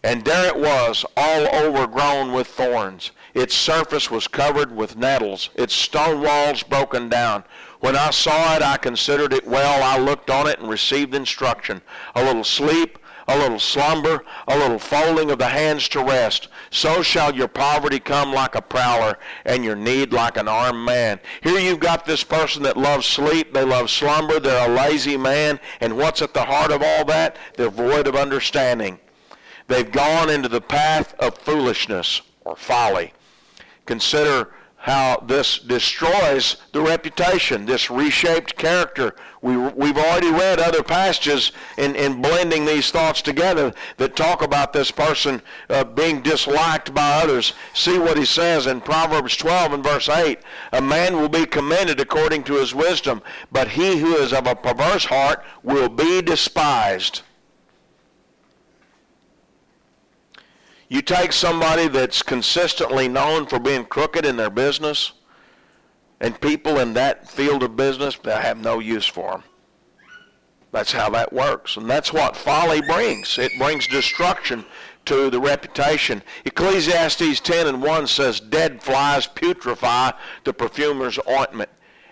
And 0.03 0.25
there 0.25 0.47
it 0.47 0.57
was, 0.57 1.05
all 1.17 1.47
overgrown 1.49 2.33
with 2.33 2.47
thorns. 2.47 3.13
Its 3.35 3.55
surface 3.55 4.11
was 4.11 4.29
covered 4.29 4.75
with 4.75 4.97
nettles, 4.97 5.51
its 5.55 5.75
stone 5.75 6.23
walls 6.23 6.63
broken 6.63 7.09
down. 7.09 7.45
When 7.81 7.97
I 7.97 8.11
saw 8.11 8.57
it, 8.57 8.63
I 8.63 8.77
considered 8.77 9.33
it 9.33 9.47
well. 9.47 9.83
I 9.83 10.03
looked 10.03 10.31
on 10.31 10.49
it 10.49 10.59
and 10.59 10.69
received 10.69 11.15
instruction. 11.15 11.81
A 12.17 12.25
little 12.25 12.45
sleep, 12.45 12.99
a 13.29 13.39
little 13.39 13.59
slumber, 13.59 14.25
a 14.49 14.59
little 14.59 14.79
folding 14.79 15.31
of 15.31 15.39
the 15.39 15.49
hands 15.49 15.89
to 15.91 16.03
rest. 16.03 16.49
So 16.71 17.03
shall 17.03 17.35
your 17.35 17.47
poverty 17.47 18.01
come 18.01 18.33
like 18.33 18.55
a 18.55 18.63
prowler, 18.63 19.19
and 19.45 19.65
your 19.65 19.77
need 19.77 20.13
like 20.13 20.39
an 20.39 20.49
armed 20.49 20.85
man. 20.85 21.21
Here 21.43 21.59
you've 21.59 21.79
got 21.79 22.07
this 22.07 22.25
person 22.25 22.63
that 22.63 22.77
loves 22.77 23.07
sleep, 23.07 23.53
they 23.53 23.65
love 23.65 23.91
slumber, 23.91 24.41
they're 24.41 24.69
a 24.69 24.75
lazy 24.75 25.17
man, 25.17 25.61
and 25.81 25.97
what's 25.97 26.23
at 26.23 26.33
the 26.33 26.45
heart 26.45 26.73
of 26.73 26.83
all 26.83 27.05
that? 27.05 27.37
They're 27.57 27.71
void 27.71 28.07
of 28.07 28.17
understanding. 28.17 28.99
They've 29.67 29.91
gone 29.91 30.31
into 30.31 30.49
the 30.49 30.63
path 30.63 31.15
of 31.19 31.37
foolishness 31.37 32.23
or 32.45 32.57
folly. 32.57 33.13
Consider 33.85 34.51
how 34.89 35.23
this 35.27 35.59
destroys 35.59 36.57
the 36.73 36.81
reputation, 36.81 37.67
this 37.67 37.91
reshaped 37.91 38.57
character. 38.57 39.15
We, 39.43 39.55
we've 39.55 39.99
already 39.99 40.31
read 40.31 40.61
other 40.61 40.83
passages 40.83 41.53
in, 41.77 41.95
in 41.95 42.23
blending 42.23 42.65
these 42.65 42.91
thoughts 42.91 43.21
together 43.21 43.75
that 43.99 44.17
talk 44.17 44.41
about 44.41 44.73
this 44.73 44.91
person 44.91 45.43
uh, 45.69 45.85
being 45.85 46.23
disliked 46.23 46.95
by 46.95 47.21
others. 47.23 47.53
See 47.75 47.99
what 47.99 48.17
he 48.17 48.25
says 48.25 48.67
in 48.67 48.81
Proverbs 48.81 49.37
12 49.37 49.75
and 49.75 49.85
verse 49.85 50.09
8. 50.09 50.39
A 50.73 50.81
man 50.81 51.17
will 51.17 51.29
be 51.29 51.45
commended 51.45 52.01
according 52.01 52.45
to 52.45 52.55
his 52.55 52.75
wisdom, 52.75 53.23
but 53.53 53.69
he 53.69 53.99
who 53.99 54.17
is 54.17 54.33
of 54.33 54.47
a 54.47 54.57
perverse 54.57 55.05
heart 55.05 55.45
will 55.63 55.91
be 55.91 56.23
despised. 56.23 57.21
You 60.89 61.03
take 61.03 61.33
somebody 61.33 61.89
that's 61.89 62.23
consistently 62.23 63.09
known 63.09 63.47
for 63.47 63.59
being 63.59 63.85
crooked 63.85 64.25
in 64.25 64.37
their 64.37 64.51
business, 64.51 65.13
and 66.21 66.41
people 66.41 66.79
in 66.79 66.95
that 66.95 67.29
field 67.29 67.63
of 67.63 67.77
business, 67.77 68.19
they 68.23 68.33
have 68.33 68.59
no 68.59 68.79
use 68.79 69.07
for 69.07 69.33
them. 69.33 69.43
That's 70.73 70.93
how 70.93 71.11
that 71.11 71.33
works. 71.33 71.77
And 71.77 71.89
that's 71.89 72.13
what 72.13 72.37
folly 72.37 72.81
brings. 72.83 73.39
It 73.39 73.53
brings 73.59 73.87
destruction 73.87 74.65
to 75.07 75.31
the 75.31 75.41
reputation. 75.41 76.23
Ecclesiastes 76.45 77.41
10 77.41 77.67
and 77.67 77.83
1 77.83 78.07
says, 78.07 78.41
Dead 78.41 78.83
flies 78.83 79.27
putrefy 79.27 80.13
the 80.45 80.53
perfumer's 80.53 81.19
ointment 81.29 81.71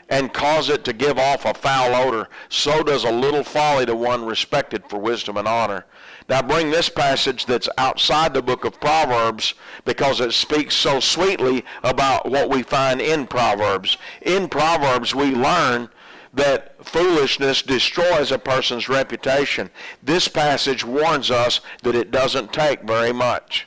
and 0.09 0.33
cause 0.33 0.71
it 0.71 0.85
to 0.85 0.93
give 0.93 1.19
off 1.19 1.45
a 1.45 1.53
foul 1.53 1.95
odor. 1.95 2.29
So 2.49 2.83
does 2.83 3.05
a 3.05 3.11
little 3.11 3.45
folly 3.45 3.85
to 3.87 3.95
one 3.95 4.25
respected 4.25 4.85
for 4.89 4.99
wisdom 4.99 5.37
and 5.37 5.49
honor. 5.49 5.85
Now 6.29 6.43
bring 6.43 6.71
this 6.71 6.89
passage 6.89 7.47
that's 7.47 7.69
outside 7.79 8.35
the 8.35 8.43
book 8.43 8.65
of 8.65 8.81
Proverbs 8.81 9.55
because 9.85 10.21
it 10.21 10.33
speaks 10.33 10.75
so 10.75 10.99
sweetly 10.99 11.65
about 11.85 12.29
what 12.29 12.51
we 12.51 12.63
find 12.63 13.01
in 13.01 13.27
Proverbs. 13.27 13.97
In 14.23 14.49
Proverbs 14.49 15.15
we 15.15 15.33
learn 15.33 15.89
that 16.35 16.85
foolishness 16.85 17.63
destroys 17.63 18.31
a 18.31 18.39
person's 18.39 18.89
reputation. 18.89 19.71
This 20.03 20.29
passage 20.29 20.85
warns 20.85 21.31
us 21.31 21.61
that 21.83 21.95
it 21.95 22.11
doesn't 22.11 22.53
take 22.53 22.83
very 22.83 23.13
much. 23.13 23.67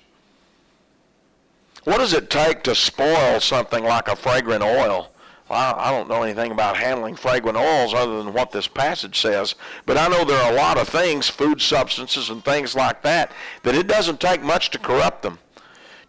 What 1.85 1.97
does 1.97 2.13
it 2.13 2.29
take 2.29 2.63
to 2.63 2.75
spoil 2.75 3.39
something 3.39 3.83
like 3.83 4.07
a 4.07 4.15
fragrant 4.15 4.63
oil? 4.63 5.11
Well, 5.49 5.75
I 5.77 5.91
don't 5.91 6.07
know 6.07 6.21
anything 6.21 6.51
about 6.51 6.77
handling 6.77 7.15
fragrant 7.15 7.57
oils 7.57 7.93
other 7.93 8.21
than 8.21 8.33
what 8.33 8.51
this 8.51 8.67
passage 8.67 9.19
says, 9.19 9.55
but 9.87 9.97
I 9.97 10.07
know 10.07 10.23
there 10.23 10.41
are 10.43 10.51
a 10.51 10.55
lot 10.55 10.77
of 10.77 10.87
things, 10.87 11.27
food 11.27 11.59
substances 11.59 12.29
and 12.29 12.45
things 12.45 12.75
like 12.75 13.01
that, 13.01 13.31
that 13.63 13.73
it 13.73 13.87
doesn't 13.87 14.19
take 14.19 14.43
much 14.43 14.69
to 14.71 14.79
corrupt 14.79 15.23
them. 15.23 15.39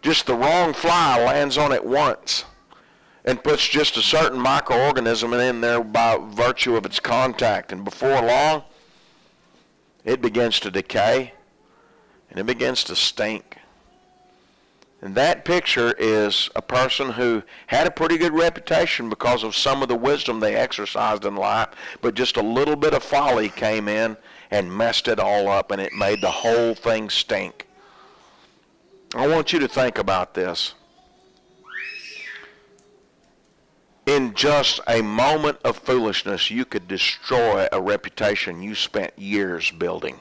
Just 0.03 0.27
the 0.27 0.35
wrong 0.35 0.73
fly 0.73 1.23
lands 1.23 1.57
on 1.57 1.71
it 1.71 1.83
once 1.83 2.45
and 3.25 3.43
puts 3.43 3.67
just 3.67 3.97
a 3.97 4.01
certain 4.01 4.39
microorganism 4.39 5.49
in 5.49 5.61
there 5.61 5.83
by 5.83 6.17
virtue 6.17 6.75
of 6.75 6.85
its 6.85 6.99
contact, 6.99 7.71
and 7.71 7.83
before 7.83 8.21
long, 8.21 8.63
it 10.05 10.21
begins 10.21 10.59
to 10.59 10.71
decay 10.71 11.33
and 12.29 12.39
it 12.39 12.45
begins 12.45 12.83
to 12.85 12.95
stink. 12.95 13.57
And 15.01 15.15
that 15.15 15.45
picture 15.45 15.95
is 15.97 16.49
a 16.55 16.61
person 16.61 17.11
who 17.11 17.41
had 17.67 17.87
a 17.87 17.91
pretty 17.91 18.19
good 18.19 18.33
reputation 18.33 19.09
because 19.09 19.43
of 19.43 19.55
some 19.55 19.81
of 19.81 19.87
the 19.87 19.95
wisdom 19.95 20.39
they 20.39 20.55
exercised 20.55 21.25
in 21.25 21.35
life, 21.35 21.69
but 22.01 22.13
just 22.13 22.37
a 22.37 22.43
little 22.43 22.75
bit 22.75 22.93
of 22.93 23.03
folly 23.03 23.49
came 23.49 23.87
in 23.87 24.15
and 24.51 24.75
messed 24.75 25.07
it 25.07 25.19
all 25.19 25.47
up, 25.47 25.71
and 25.71 25.81
it 25.81 25.93
made 25.93 26.21
the 26.21 26.29
whole 26.29 26.75
thing 26.75 27.09
stink. 27.09 27.67
I 29.15 29.27
want 29.27 29.51
you 29.51 29.59
to 29.59 29.67
think 29.67 29.97
about 29.97 30.35
this. 30.35 30.75
In 34.05 34.33
just 34.35 34.81
a 34.87 35.01
moment 35.01 35.57
of 35.63 35.77
foolishness, 35.77 36.51
you 36.51 36.65
could 36.65 36.87
destroy 36.87 37.67
a 37.71 37.81
reputation 37.81 38.61
you 38.61 38.75
spent 38.75 39.17
years 39.17 39.71
building. 39.71 40.19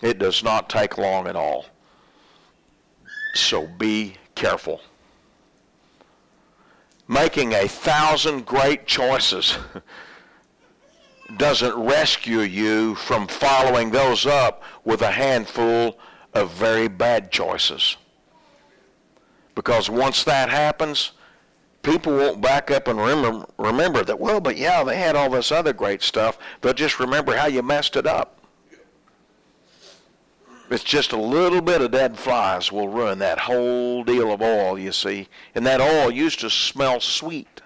It 0.00 0.18
does 0.18 0.42
not 0.42 0.68
take 0.68 0.98
long 0.98 1.28
at 1.28 1.36
all. 1.36 1.66
So 3.40 3.66
be 3.66 4.14
careful. 4.34 4.80
Making 7.08 7.54
a 7.54 7.66
thousand 7.66 8.46
great 8.46 8.86
choices 8.86 9.58
doesn't 11.36 11.74
rescue 11.74 12.40
you 12.40 12.94
from 12.94 13.26
following 13.26 13.90
those 13.90 14.26
up 14.26 14.62
with 14.84 15.02
a 15.02 15.10
handful 15.10 15.98
of 16.34 16.52
very 16.52 16.86
bad 16.86 17.32
choices. 17.32 17.96
Because 19.54 19.90
once 19.90 20.22
that 20.24 20.48
happens, 20.48 21.12
people 21.82 22.16
won't 22.16 22.40
back 22.40 22.70
up 22.70 22.88
and 22.88 23.00
remember, 23.00 23.46
remember 23.58 24.04
that, 24.04 24.20
well, 24.20 24.40
but 24.40 24.56
yeah, 24.56 24.84
they 24.84 24.96
had 24.96 25.16
all 25.16 25.30
this 25.30 25.50
other 25.50 25.72
great 25.72 26.02
stuff. 26.02 26.38
They'll 26.60 26.72
just 26.72 27.00
remember 27.00 27.36
how 27.36 27.46
you 27.46 27.62
messed 27.62 27.96
it 27.96 28.06
up. 28.06 28.39
It's 30.70 30.84
just 30.84 31.10
a 31.10 31.20
little 31.20 31.60
bit 31.60 31.82
of 31.82 31.90
dead 31.90 32.16
flies 32.16 32.70
will 32.70 32.88
ruin 32.88 33.18
that 33.18 33.40
whole 33.40 34.04
deal 34.04 34.32
of 34.32 34.40
oil, 34.40 34.78
you 34.78 34.92
see. 34.92 35.28
And 35.54 35.66
that 35.66 35.80
oil 35.80 36.12
used 36.12 36.38
to 36.40 36.50
smell 36.50 37.00
sweet 37.00 37.60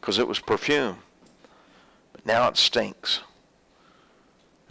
because 0.00 0.18
it 0.18 0.28
was 0.28 0.38
perfume. 0.38 0.98
But 2.12 2.26
now 2.26 2.46
it 2.48 2.58
stinks. 2.58 3.20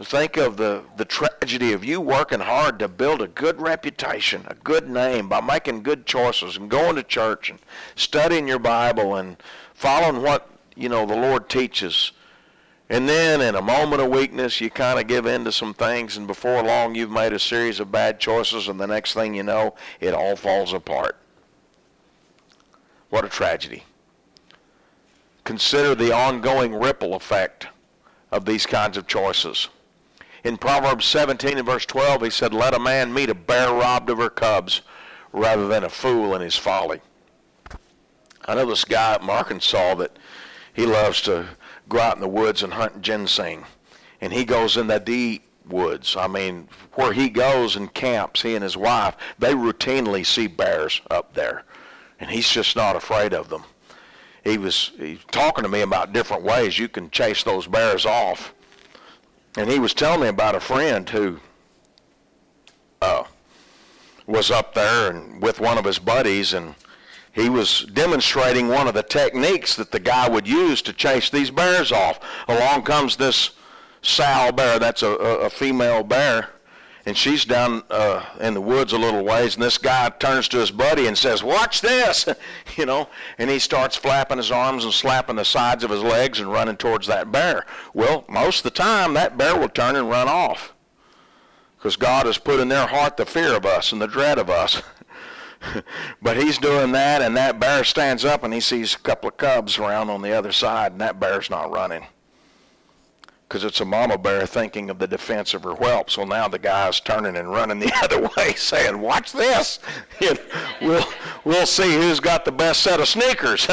Think 0.02 0.38
of 0.38 0.56
the, 0.56 0.84
the 0.96 1.04
tragedy 1.04 1.72
of 1.72 1.84
you 1.84 2.00
working 2.00 2.40
hard 2.40 2.78
to 2.78 2.88
build 2.88 3.20
a 3.20 3.28
good 3.28 3.60
reputation, 3.60 4.46
a 4.46 4.54
good 4.54 4.88
name 4.88 5.28
by 5.28 5.42
making 5.42 5.82
good 5.82 6.06
choices 6.06 6.56
and 6.56 6.70
going 6.70 6.96
to 6.96 7.02
church 7.02 7.50
and 7.50 7.58
studying 7.96 8.48
your 8.48 8.58
Bible 8.60 9.16
and 9.16 9.36
following 9.74 10.22
what, 10.22 10.48
you 10.74 10.88
know, 10.88 11.04
the 11.04 11.16
Lord 11.16 11.50
teaches. 11.50 12.12
And 12.90 13.08
then 13.08 13.40
in 13.40 13.54
a 13.54 13.62
moment 13.62 14.02
of 14.02 14.10
weakness, 14.10 14.60
you 14.60 14.68
kind 14.68 14.98
of 14.98 15.06
give 15.06 15.24
in 15.24 15.44
to 15.44 15.52
some 15.52 15.72
things, 15.72 16.18
and 16.18 16.26
before 16.26 16.62
long, 16.62 16.94
you've 16.94 17.10
made 17.10 17.32
a 17.32 17.38
series 17.38 17.80
of 17.80 17.90
bad 17.90 18.20
choices, 18.20 18.68
and 18.68 18.78
the 18.78 18.86
next 18.86 19.14
thing 19.14 19.32
you 19.32 19.42
know, 19.42 19.74
it 20.00 20.12
all 20.12 20.36
falls 20.36 20.72
apart. 20.72 21.16
What 23.08 23.24
a 23.24 23.28
tragedy. 23.28 23.84
Consider 25.44 25.94
the 25.94 26.12
ongoing 26.12 26.74
ripple 26.74 27.14
effect 27.14 27.68
of 28.30 28.44
these 28.44 28.66
kinds 28.66 28.98
of 28.98 29.06
choices 29.06 29.68
in 30.44 30.56
Proverbs 30.56 31.04
17 31.04 31.58
and 31.58 31.66
verse 31.66 31.84
12, 31.86 32.22
he 32.22 32.30
said, 32.30 32.54
Let 32.54 32.74
a 32.74 32.78
man 32.78 33.12
meet 33.12 33.28
a 33.28 33.34
bear 33.34 33.72
robbed 33.72 34.08
of 34.10 34.18
her 34.18 34.30
cubs 34.30 34.80
rather 35.32 35.68
than 35.68 35.84
a 35.84 35.88
fool 35.88 36.34
in 36.34 36.40
his 36.40 36.56
folly. 36.56 37.00
I 38.46 38.54
know 38.54 38.66
this 38.66 38.84
guy 38.84 39.14
at 39.14 39.22
Arkansas 39.22 39.96
that 39.96 40.18
he 40.72 40.86
loves 40.86 41.20
to 41.22 41.46
go 41.90 42.00
out 42.00 42.14
in 42.14 42.22
the 42.22 42.28
woods 42.28 42.62
and 42.62 42.72
hunt 42.72 43.02
ginseng. 43.02 43.66
And 44.22 44.32
he 44.32 44.46
goes 44.46 44.78
in 44.78 44.86
the 44.86 44.98
deep 44.98 45.44
woods. 45.68 46.16
I 46.16 46.26
mean, 46.26 46.68
where 46.94 47.12
he 47.12 47.28
goes 47.28 47.76
and 47.76 47.92
camps, 47.92 48.40
he 48.40 48.54
and 48.54 48.62
his 48.62 48.76
wife, 48.76 49.16
they 49.38 49.52
routinely 49.52 50.24
see 50.24 50.46
bears 50.46 51.02
up 51.10 51.34
there. 51.34 51.64
And 52.18 52.30
he's 52.30 52.48
just 52.48 52.74
not 52.74 52.96
afraid 52.96 53.34
of 53.34 53.50
them. 53.50 53.64
He 54.44 54.56
was, 54.56 54.92
he 54.96 55.12
was 55.12 55.24
talking 55.30 55.64
to 55.64 55.68
me 55.68 55.82
about 55.82 56.14
different 56.14 56.42
ways 56.42 56.78
you 56.78 56.88
can 56.88 57.10
chase 57.10 57.42
those 57.42 57.66
bears 57.66 58.06
off 58.06 58.54
and 59.56 59.70
he 59.70 59.78
was 59.78 59.94
telling 59.94 60.20
me 60.20 60.28
about 60.28 60.54
a 60.54 60.60
friend 60.60 61.08
who 61.08 61.40
uh, 63.02 63.24
was 64.26 64.50
up 64.50 64.74
there 64.74 65.10
and 65.10 65.42
with 65.42 65.60
one 65.60 65.78
of 65.78 65.84
his 65.84 65.98
buddies, 65.98 66.52
and 66.52 66.74
he 67.32 67.48
was 67.48 67.82
demonstrating 67.92 68.68
one 68.68 68.88
of 68.88 68.94
the 68.94 69.02
techniques 69.02 69.76
that 69.76 69.92
the 69.92 70.00
guy 70.00 70.28
would 70.28 70.48
use 70.48 70.82
to 70.82 70.92
chase 70.92 71.30
these 71.30 71.50
bears 71.50 71.92
off. 71.92 72.18
Along 72.48 72.82
comes 72.82 73.16
this 73.16 73.50
sow 74.02 74.50
bear, 74.52 74.78
that's 74.78 75.02
a, 75.02 75.10
a 75.10 75.50
female 75.50 76.02
bear, 76.02 76.48
and 77.06 77.16
she's 77.16 77.44
down 77.44 77.82
uh, 77.90 78.24
in 78.40 78.54
the 78.54 78.60
woods 78.60 78.92
a 78.92 78.98
little 78.98 79.24
ways, 79.24 79.54
and 79.54 79.62
this 79.62 79.78
guy 79.78 80.08
turns 80.18 80.48
to 80.48 80.58
his 80.58 80.70
buddy 80.70 81.06
and 81.06 81.16
says, 81.16 81.42
"Watch 81.42 81.80
this," 81.80 82.28
you 82.76 82.84
know, 82.84 83.08
and 83.38 83.48
he 83.48 83.58
starts 83.58 83.96
flapping 83.96 84.36
his 84.36 84.50
arms 84.50 84.84
and 84.84 84.92
slapping 84.92 85.36
the 85.36 85.44
sides 85.44 85.84
of 85.84 85.90
his 85.90 86.02
legs 86.02 86.40
and 86.40 86.52
running 86.52 86.76
towards 86.76 87.06
that 87.06 87.32
bear. 87.32 87.64
Well, 87.94 88.24
most 88.28 88.58
of 88.58 88.64
the 88.64 88.70
time, 88.78 89.14
that 89.14 89.38
bear 89.38 89.58
will 89.58 89.68
turn 89.68 89.96
and 89.96 90.10
run 90.10 90.28
off, 90.28 90.74
because 91.78 91.96
God 91.96 92.26
has 92.26 92.38
put 92.38 92.60
in 92.60 92.68
their 92.68 92.86
heart 92.86 93.16
the 93.16 93.26
fear 93.26 93.54
of 93.54 93.64
us 93.64 93.92
and 93.92 94.02
the 94.02 94.08
dread 94.08 94.38
of 94.38 94.50
us. 94.50 94.82
but 96.22 96.36
he's 96.36 96.58
doing 96.58 96.92
that, 96.92 97.22
and 97.22 97.36
that 97.36 97.60
bear 97.60 97.84
stands 97.84 98.24
up, 98.24 98.44
and 98.44 98.52
he 98.52 98.60
sees 98.60 98.94
a 98.94 98.98
couple 98.98 99.28
of 99.28 99.36
cubs 99.36 99.78
around 99.78 100.10
on 100.10 100.22
the 100.22 100.32
other 100.32 100.52
side, 100.52 100.92
and 100.92 101.00
that 101.00 101.20
bear's 101.20 101.50
not 101.50 101.70
running 101.70 102.06
because 103.50 103.64
it's 103.64 103.80
a 103.80 103.84
mama 103.84 104.16
bear 104.16 104.46
thinking 104.46 104.90
of 104.90 105.00
the 105.00 105.08
defense 105.08 105.54
of 105.54 105.64
her 105.64 105.74
whelp. 105.74 106.08
So 106.08 106.24
now 106.24 106.46
the 106.46 106.60
guy's 106.60 107.00
turning 107.00 107.36
and 107.36 107.50
running 107.50 107.80
the 107.80 107.92
other 108.02 108.30
way, 108.36 108.54
saying, 108.54 109.00
"Watch 109.00 109.32
this! 109.32 109.80
we'll 110.80 111.04
we'll 111.44 111.66
see 111.66 111.94
who's 111.94 112.20
got 112.20 112.44
the 112.44 112.52
best 112.52 112.82
set 112.82 113.00
of 113.00 113.08
sneakers." 113.08 113.66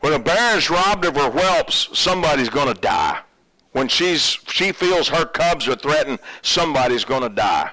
when 0.00 0.12
a 0.12 0.18
bear 0.18 0.56
is 0.56 0.70
robbed 0.70 1.04
of 1.04 1.16
her 1.16 1.30
whelps, 1.30 1.88
somebody's 1.98 2.48
going 2.48 2.72
to 2.72 2.80
die. 2.80 3.18
When 3.72 3.88
she's 3.88 4.38
she 4.46 4.70
feels 4.70 5.08
her 5.08 5.26
cubs 5.26 5.66
are 5.68 5.74
threatened, 5.74 6.20
somebody's 6.42 7.04
going 7.04 7.22
to 7.22 7.28
die. 7.28 7.72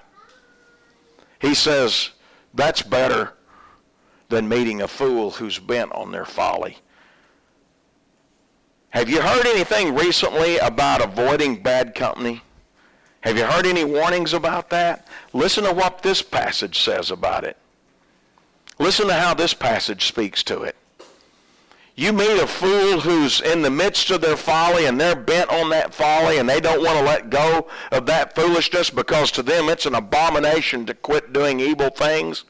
He 1.39 1.53
says 1.53 2.11
that's 2.53 2.81
better 2.81 3.33
than 4.29 4.49
meeting 4.49 4.81
a 4.81 4.87
fool 4.87 5.31
who's 5.31 5.59
bent 5.59 5.91
on 5.93 6.11
their 6.11 6.25
folly. 6.25 6.77
Have 8.89 9.09
you 9.09 9.21
heard 9.21 9.45
anything 9.45 9.95
recently 9.95 10.57
about 10.57 11.03
avoiding 11.03 11.61
bad 11.61 11.93
company? 11.93 12.41
Have 13.21 13.37
you 13.37 13.45
heard 13.45 13.65
any 13.65 13.83
warnings 13.83 14.33
about 14.33 14.69
that? 14.69 15.07
Listen 15.33 15.63
to 15.65 15.73
what 15.73 16.01
this 16.01 16.21
passage 16.21 16.79
says 16.79 17.11
about 17.11 17.43
it. 17.43 17.57
Listen 18.79 19.07
to 19.07 19.13
how 19.13 19.33
this 19.33 19.53
passage 19.53 20.07
speaks 20.07 20.43
to 20.43 20.63
it. 20.63 20.75
You 21.99 22.13
meet 22.13 22.39
a 22.39 22.45
fool 22.45 22.99
who's 22.99 23.41
in 23.41 23.63
the 23.63 23.71
midst 23.71 24.11
of 24.11 24.21
their 24.21 24.37
folly 24.37 24.85
and 24.85 25.01
they're 25.01 25.15
bent 25.15 25.49
on 25.49 25.71
that 25.71 25.95
folly 25.95 26.37
and 26.37 26.47
they 26.47 26.59
don't 26.59 26.83
want 26.83 26.99
to 26.99 27.03
let 27.03 27.31
go 27.31 27.67
of 27.91 28.05
that 28.05 28.35
foolishness 28.35 28.91
because 28.91 29.31
to 29.31 29.41
them 29.41 29.67
it's 29.67 29.87
an 29.87 29.95
abomination 29.95 30.85
to 30.85 30.93
quit 30.93 31.33
doing 31.33 31.59
evil 31.59 31.89
things. 31.89 32.45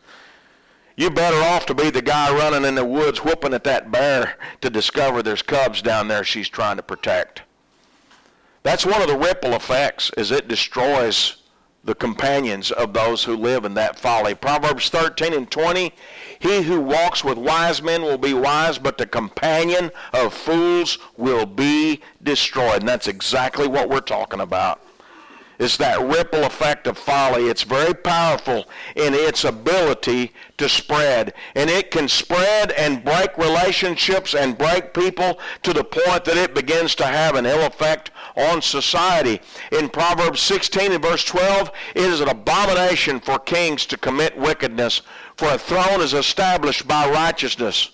You're 0.98 1.12
better 1.12 1.38
off 1.38 1.66
to 1.68 1.74
be 1.74 1.90
the 1.90 2.02
guy 2.02 2.30
running 2.36 2.66
in 2.66 2.76
the 2.76 2.84
woods 2.84 3.24
whooping 3.24 3.54
at 3.54 3.64
that 3.64 3.90
bear 3.90 4.36
to 4.60 4.70
discover 4.70 5.24
there's 5.24 5.42
cubs 5.42 5.82
down 5.82 6.10
there 6.10 6.26
she's 6.26 6.50
trying 6.50 6.76
to 6.76 6.84
protect. 6.84 7.44
That's 8.64 8.86
one 8.86 9.02
of 9.02 9.08
the 9.08 9.18
ripple 9.18 9.54
effects 9.54 10.12
is 10.18 10.30
it 10.30 10.50
destroys 10.50 11.38
the 11.88 11.96
companions 11.96 12.70
of 12.70 12.92
those 12.92 13.24
who 13.24 13.36
live 13.36 13.64
in 13.64 13.74
that 13.74 13.98
folly. 13.98 14.36
Proverbs 14.36 14.90
13 14.90 15.34
and 15.34 15.50
20, 15.50 15.94
he 16.38 16.62
who 16.62 16.82
walks 16.82 17.24
with 17.24 17.38
wise 17.38 17.82
men 17.82 18.02
will 18.02 18.18
be 18.18 18.34
wise, 18.34 18.78
but 18.78 18.98
the 18.98 19.06
companion 19.08 19.90
of 20.14 20.34
fools 20.34 21.00
will 21.16 21.46
be 21.46 22.02
destroyed. 22.22 22.82
And 22.82 22.88
that's 22.90 23.08
exactly 23.08 23.70
what 23.70 23.90
we're 23.90 24.02
talking 24.02 24.42
about 24.42 24.82
It's 25.60 25.78
that 25.78 26.02
ripple 26.02 26.44
effect 26.44 26.88
of 26.88 26.98
folly. 26.98 27.48
It's 27.48 27.64
very 27.64 27.94
powerful 27.94 28.68
in 28.98 29.14
its 29.14 29.46
ability 29.46 30.34
to 30.58 30.68
spread. 30.68 31.34
And 31.56 31.70
it 31.70 31.90
can 31.90 32.10
spread 32.10 32.72
and 32.74 33.04
break 33.04 33.38
relationships 33.38 34.36
and 34.36 34.58
break 34.58 34.94
people 34.94 35.40
to 35.64 35.72
the 35.72 35.86
point 35.86 36.26
that 36.26 36.38
it 36.38 36.54
begins 36.54 36.96
to 36.96 37.06
have 37.06 37.36
an 37.36 37.46
ill 37.46 37.66
effect 37.66 38.12
on 38.38 38.62
society. 38.62 39.42
In 39.72 39.90
Proverbs 39.90 40.40
16 40.42 40.92
and 40.92 41.04
verse 41.04 41.24
12, 41.26 41.72
it 41.96 42.04
is 42.04 42.22
an 42.22 42.30
abomination 42.30 43.20
for 43.20 43.40
kings 43.40 43.86
to 43.88 43.98
commit 43.98 44.38
wickedness, 44.38 45.02
for 45.36 45.50
a 45.50 45.58
throne 45.58 46.02
is 46.02 46.14
established 46.14 46.88
by 46.88 47.10
righteousness. 47.10 47.92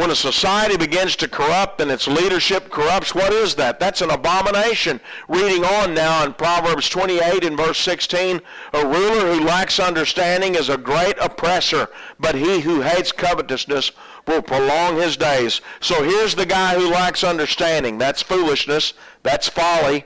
When 0.00 0.10
a 0.10 0.16
society 0.16 0.78
begins 0.78 1.14
to 1.16 1.28
corrupt 1.28 1.78
and 1.80 1.90
its 1.90 2.08
leadership 2.08 2.70
corrupts, 2.70 3.14
what 3.14 3.34
is 3.34 3.54
that? 3.56 3.78
That's 3.78 4.00
an 4.00 4.10
abomination. 4.10 4.98
Reading 5.28 5.62
on 5.62 5.92
now 5.92 6.24
in 6.24 6.32
Proverbs 6.32 6.88
28 6.88 7.44
and 7.44 7.54
verse 7.54 7.78
16, 7.80 8.40
a 8.72 8.86
ruler 8.86 9.34
who 9.34 9.44
lacks 9.44 9.78
understanding 9.78 10.54
is 10.54 10.70
a 10.70 10.78
great 10.78 11.18
oppressor, 11.20 11.88
but 12.18 12.34
he 12.34 12.60
who 12.60 12.80
hates 12.80 13.12
covetousness 13.12 13.92
will 14.26 14.40
prolong 14.40 14.96
his 14.96 15.18
days. 15.18 15.60
So 15.80 16.02
here's 16.02 16.34
the 16.34 16.46
guy 16.46 16.76
who 16.76 16.90
lacks 16.90 17.22
understanding. 17.22 17.98
That's 17.98 18.22
foolishness. 18.22 18.94
That's 19.22 19.48
folly. 19.48 20.04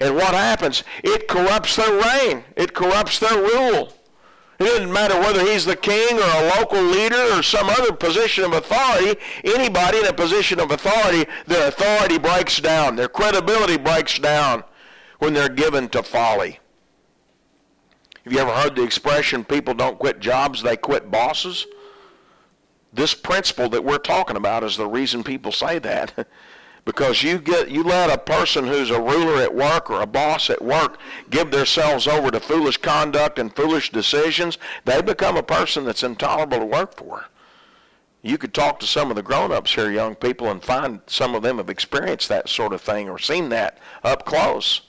And 0.00 0.14
what 0.14 0.34
happens? 0.34 0.84
It 1.02 1.28
corrupts 1.28 1.76
their 1.76 1.92
reign. 1.92 2.44
It 2.56 2.74
corrupts 2.74 3.18
their 3.18 3.36
rule. 3.36 3.92
It 4.58 4.64
doesn't 4.64 4.92
matter 4.92 5.18
whether 5.18 5.40
he's 5.40 5.66
the 5.66 5.76
king 5.76 6.18
or 6.18 6.22
a 6.22 6.52
local 6.58 6.82
leader 6.82 7.22
or 7.32 7.42
some 7.42 7.68
other 7.68 7.92
position 7.92 8.44
of 8.44 8.52
authority. 8.52 9.20
Anybody 9.44 9.98
in 9.98 10.06
a 10.06 10.12
position 10.12 10.60
of 10.60 10.70
authority, 10.70 11.30
their 11.46 11.68
authority 11.68 12.18
breaks 12.18 12.58
down. 12.60 12.96
Their 12.96 13.08
credibility 13.08 13.76
breaks 13.76 14.18
down 14.18 14.64
when 15.18 15.34
they're 15.34 15.50
given 15.50 15.88
to 15.90 16.02
folly. 16.02 16.58
Have 18.24 18.32
you 18.32 18.38
ever 18.38 18.52
heard 18.52 18.76
the 18.76 18.82
expression, 18.82 19.44
people 19.44 19.74
don't 19.74 19.98
quit 19.98 20.20
jobs, 20.20 20.62
they 20.62 20.76
quit 20.76 21.10
bosses? 21.10 21.66
This 22.92 23.14
principle 23.14 23.68
that 23.68 23.84
we're 23.84 23.98
talking 23.98 24.36
about 24.36 24.64
is 24.64 24.76
the 24.76 24.86
reason 24.86 25.22
people 25.22 25.52
say 25.52 25.78
that. 25.80 26.26
because 26.86 27.20
you 27.22 27.38
get 27.38 27.68
you 27.68 27.82
let 27.82 28.08
a 28.08 28.16
person 28.16 28.66
who's 28.66 28.90
a 28.90 29.02
ruler 29.02 29.42
at 29.42 29.54
work 29.54 29.90
or 29.90 30.00
a 30.00 30.06
boss 30.06 30.48
at 30.48 30.62
work 30.62 30.98
give 31.28 31.50
themselves 31.50 32.06
over 32.06 32.30
to 32.30 32.40
foolish 32.40 32.78
conduct 32.78 33.38
and 33.38 33.54
foolish 33.54 33.90
decisions, 33.90 34.56
they 34.86 35.02
become 35.02 35.36
a 35.36 35.42
person 35.42 35.84
that's 35.84 36.04
intolerable 36.04 36.60
to 36.60 36.64
work 36.64 36.96
for. 36.96 37.26
You 38.22 38.38
could 38.38 38.54
talk 38.54 38.80
to 38.80 38.86
some 38.86 39.10
of 39.10 39.16
the 39.16 39.22
grown-ups 39.22 39.74
here, 39.74 39.90
young 39.90 40.14
people, 40.14 40.48
and 40.48 40.62
find 40.62 41.00
some 41.06 41.34
of 41.34 41.42
them 41.42 41.58
have 41.58 41.68
experienced 41.68 42.28
that 42.28 42.48
sort 42.48 42.72
of 42.72 42.80
thing 42.80 43.10
or 43.10 43.18
seen 43.18 43.50
that 43.50 43.78
up 44.02 44.24
close. 44.24 44.82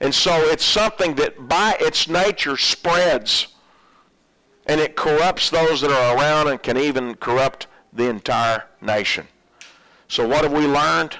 And 0.00 0.14
so 0.14 0.32
it's 0.46 0.64
something 0.64 1.14
that 1.16 1.48
by 1.48 1.76
its 1.80 2.08
nature 2.08 2.56
spreads 2.56 3.48
and 4.66 4.80
it 4.80 4.96
corrupts 4.96 5.50
those 5.50 5.82
that 5.82 5.90
are 5.90 6.16
around 6.16 6.48
and 6.48 6.62
can 6.62 6.78
even 6.78 7.14
corrupt 7.14 7.66
the 7.92 8.08
entire 8.08 8.64
nation. 8.80 9.26
So 10.10 10.26
what 10.26 10.42
have 10.42 10.52
we 10.52 10.66
learned? 10.66 11.18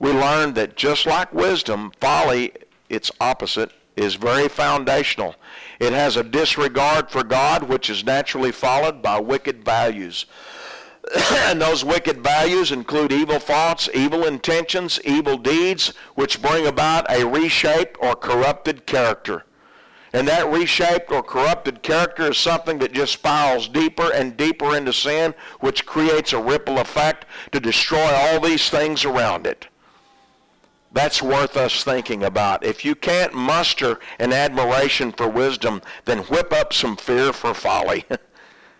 We 0.00 0.10
learned 0.10 0.56
that 0.56 0.76
just 0.76 1.06
like 1.06 1.32
wisdom, 1.32 1.92
folly 2.00 2.52
its 2.88 3.12
opposite, 3.20 3.70
is 3.94 4.16
very 4.16 4.48
foundational. 4.48 5.36
It 5.78 5.92
has 5.92 6.16
a 6.16 6.24
disregard 6.24 7.08
for 7.08 7.22
God, 7.22 7.62
which 7.62 7.88
is 7.88 8.02
naturally 8.02 8.50
followed 8.50 9.00
by 9.00 9.20
wicked 9.20 9.64
values. 9.64 10.26
and 11.32 11.62
those 11.62 11.84
wicked 11.84 12.20
values 12.24 12.72
include 12.72 13.12
evil 13.12 13.38
thoughts, 13.38 13.88
evil 13.94 14.26
intentions, 14.26 14.98
evil 15.04 15.38
deeds, 15.38 15.92
which 16.16 16.42
bring 16.42 16.66
about 16.66 17.08
a 17.08 17.24
reshaped 17.24 17.96
or 18.00 18.16
corrupted 18.16 18.86
character. 18.86 19.44
And 20.16 20.26
that 20.28 20.50
reshaped 20.50 21.12
or 21.12 21.22
corrupted 21.22 21.82
character 21.82 22.30
is 22.30 22.38
something 22.38 22.78
that 22.78 22.94
just 22.94 23.12
spirals 23.12 23.68
deeper 23.68 24.10
and 24.14 24.34
deeper 24.34 24.74
into 24.74 24.94
sin, 24.94 25.34
which 25.60 25.84
creates 25.84 26.32
a 26.32 26.40
ripple 26.40 26.78
effect 26.78 27.26
to 27.52 27.60
destroy 27.60 28.14
all 28.14 28.40
these 28.40 28.70
things 28.70 29.04
around 29.04 29.46
it. 29.46 29.68
That's 30.90 31.20
worth 31.20 31.58
us 31.58 31.84
thinking 31.84 32.24
about. 32.24 32.64
If 32.64 32.82
you 32.82 32.94
can't 32.94 33.34
muster 33.34 34.00
an 34.18 34.32
admiration 34.32 35.12
for 35.12 35.28
wisdom, 35.28 35.82
then 36.06 36.20
whip 36.20 36.50
up 36.50 36.72
some 36.72 36.96
fear 36.96 37.34
for 37.34 37.52
folly. 37.52 38.06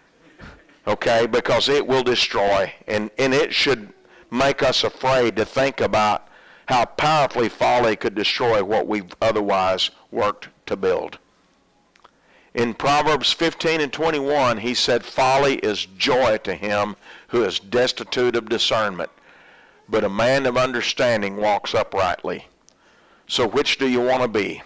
okay? 0.86 1.26
Because 1.26 1.68
it 1.68 1.86
will 1.86 2.02
destroy, 2.02 2.72
and, 2.88 3.10
and 3.18 3.34
it 3.34 3.52
should 3.52 3.92
make 4.30 4.62
us 4.62 4.84
afraid 4.84 5.36
to 5.36 5.44
think 5.44 5.82
about 5.82 6.28
how 6.66 6.86
powerfully 6.86 7.50
folly 7.50 7.94
could 7.94 8.14
destroy 8.14 8.64
what 8.64 8.86
we've 8.86 9.14
otherwise 9.20 9.90
worked 10.10 10.48
to 10.64 10.78
build. 10.78 11.18
In 12.56 12.74
Proverbs 12.74 13.32
15 13.32 13.80
and 13.80 13.92
21, 13.92 14.58
he 14.58 14.74
said, 14.74 15.04
Folly 15.04 15.56
is 15.56 15.86
joy 15.96 16.38
to 16.38 16.54
him 16.54 16.96
who 17.28 17.44
is 17.44 17.60
destitute 17.60 18.34
of 18.34 18.48
discernment 18.48 19.10
but 19.88 20.04
a 20.04 20.08
man 20.08 20.46
of 20.46 20.56
understanding 20.56 21.36
walks 21.36 21.74
uprightly. 21.74 22.46
So 23.28 23.46
which 23.46 23.78
do 23.78 23.88
you 23.88 24.00
want 24.00 24.22
to 24.22 24.28
be? 24.28 24.62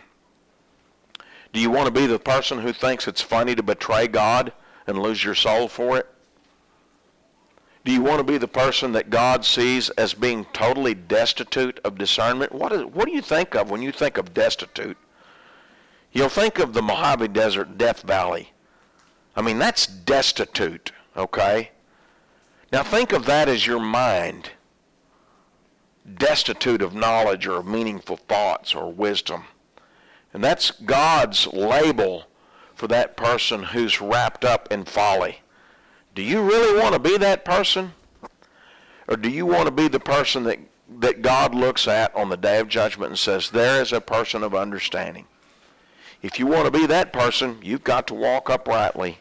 Do 1.53 1.61
you 1.61 1.71
want 1.71 1.87
to 1.87 2.01
be 2.01 2.07
the 2.07 2.19
person 2.19 2.61
who 2.61 2.73
thinks 2.73 3.09
it's 3.09 3.23
funny 3.23 3.55
to 3.55 3.63
betray 3.63 4.07
God 4.07 4.53
and 4.87 4.99
lose 4.99 5.25
your 5.25 5.35
soul 5.35 5.69
for 5.69 5.99
it? 5.99 6.07
Do 7.85 7.93
you 7.93 8.03
want 8.03 8.19
to 8.19 8.25
be 8.25 8.39
the 8.39 8.49
person 8.49 8.93
that 8.93 9.11
God 9.11 9.45
sees 9.45 9.89
as 9.91 10.13
being 10.13 10.45
totally 10.53 10.95
destitute 10.95 11.81
of 11.83 11.99
discernment? 11.99 12.53
What, 12.53 12.73
is, 12.73 12.85
what 12.85 13.07
do 13.07 13.13
you 13.13 13.23
think 13.23 13.55
of 13.55 13.71
when 13.71 13.83
you 13.83 13.91
think 13.91 14.19
of 14.19 14.35
destitute? 14.35 14.99
You'll 16.13 16.29
think 16.29 16.59
of 16.59 16.73
the 16.73 16.83
Mojave 16.83 17.29
Desert, 17.29 17.79
Death 17.79 18.03
Valley. 18.03 18.53
I 19.37 19.43
mean, 19.43 19.59
that's 19.59 19.87
destitute, 19.87 20.93
okay? 21.17 21.71
Now 22.73 22.83
think 22.83 23.13
of 23.13 23.27
that 23.27 23.49
as 23.49 23.67
your 23.67 23.81
mind 23.81 24.51
destitute 26.17 26.83
of 26.83 26.95
knowledge 26.95 27.47
or 27.47 27.63
meaningful 27.63 28.17
thoughts 28.17 28.75
or 28.75 28.93
wisdom. 28.93 29.45
And 30.33 30.43
that's 30.43 30.71
God's 30.71 31.47
label 31.49 32.27
for 32.75 32.89
that 32.89 33.17
person 33.17 33.63
who's 33.63 34.01
wrapped 34.01 34.45
up 34.45 34.73
in 34.73 34.85
folly. 34.85 35.41
Do 36.15 36.23
you 36.23 36.43
really 36.43 36.81
want 36.81 36.95
to 36.95 36.99
be 36.99 37.17
that 37.19 37.45
person? 37.45 37.93
Or 39.09 39.17
do 39.17 39.29
you 39.29 39.47
want 39.47 39.67
to 39.67 39.73
be 39.73 39.89
the 39.89 40.01
person 40.01 40.45
that, 40.45 40.59
that 40.99 41.23
God 41.23 41.55
looks 41.55 41.89
at 41.89 42.15
on 42.15 42.29
the 42.29 42.37
day 42.37 42.59
of 42.59 42.69
judgment 42.69 43.11
and 43.11 43.19
says, 43.19 43.51
there 43.51 43.83
is 43.83 43.93
a 43.93 44.01
person 44.01 44.43
of 44.43 44.55
understanding? 44.55 45.27
If 46.23 46.39
you 46.39 46.47
want 46.47 46.67
to 46.67 46.71
be 46.71 46.87
that 46.87 47.13
person, 47.13 47.59
you've 47.63 47.85
got 47.85 48.07
to 48.09 48.15
walk 48.15 48.51
uprightly. 48.51 49.19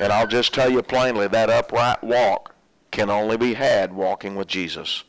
And 0.00 0.12
I'll 0.12 0.26
just 0.26 0.54
tell 0.54 0.70
you 0.70 0.82
plainly, 0.82 1.28
that 1.28 1.50
upright 1.50 2.02
walk 2.02 2.54
can 2.90 3.10
only 3.10 3.36
be 3.36 3.54
had 3.54 3.92
walking 3.92 4.34
with 4.34 4.48
Jesus. 4.48 5.04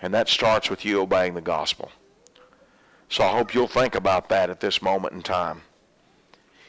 And 0.00 0.14
that 0.14 0.28
starts 0.28 0.70
with 0.70 0.84
you 0.84 1.00
obeying 1.00 1.34
the 1.34 1.40
gospel. 1.40 1.90
So 3.08 3.24
I 3.24 3.28
hope 3.28 3.52
you'll 3.52 3.66
think 3.66 3.94
about 3.94 4.28
that 4.28 4.48
at 4.48 4.60
this 4.60 4.80
moment 4.80 5.12
in 5.12 5.22
time. 5.22 5.62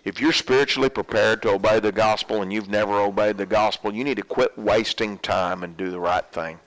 If 0.03 0.19
you're 0.19 0.33
spiritually 0.33 0.89
prepared 0.89 1.43
to 1.43 1.51
obey 1.51 1.79
the 1.79 1.91
gospel 1.91 2.41
and 2.41 2.51
you've 2.51 2.69
never 2.69 2.99
obeyed 2.99 3.37
the 3.37 3.45
gospel, 3.45 3.93
you 3.93 4.03
need 4.03 4.17
to 4.17 4.23
quit 4.23 4.57
wasting 4.57 5.19
time 5.19 5.63
and 5.63 5.77
do 5.77 5.91
the 5.91 5.99
right 5.99 6.25
thing. 6.31 6.59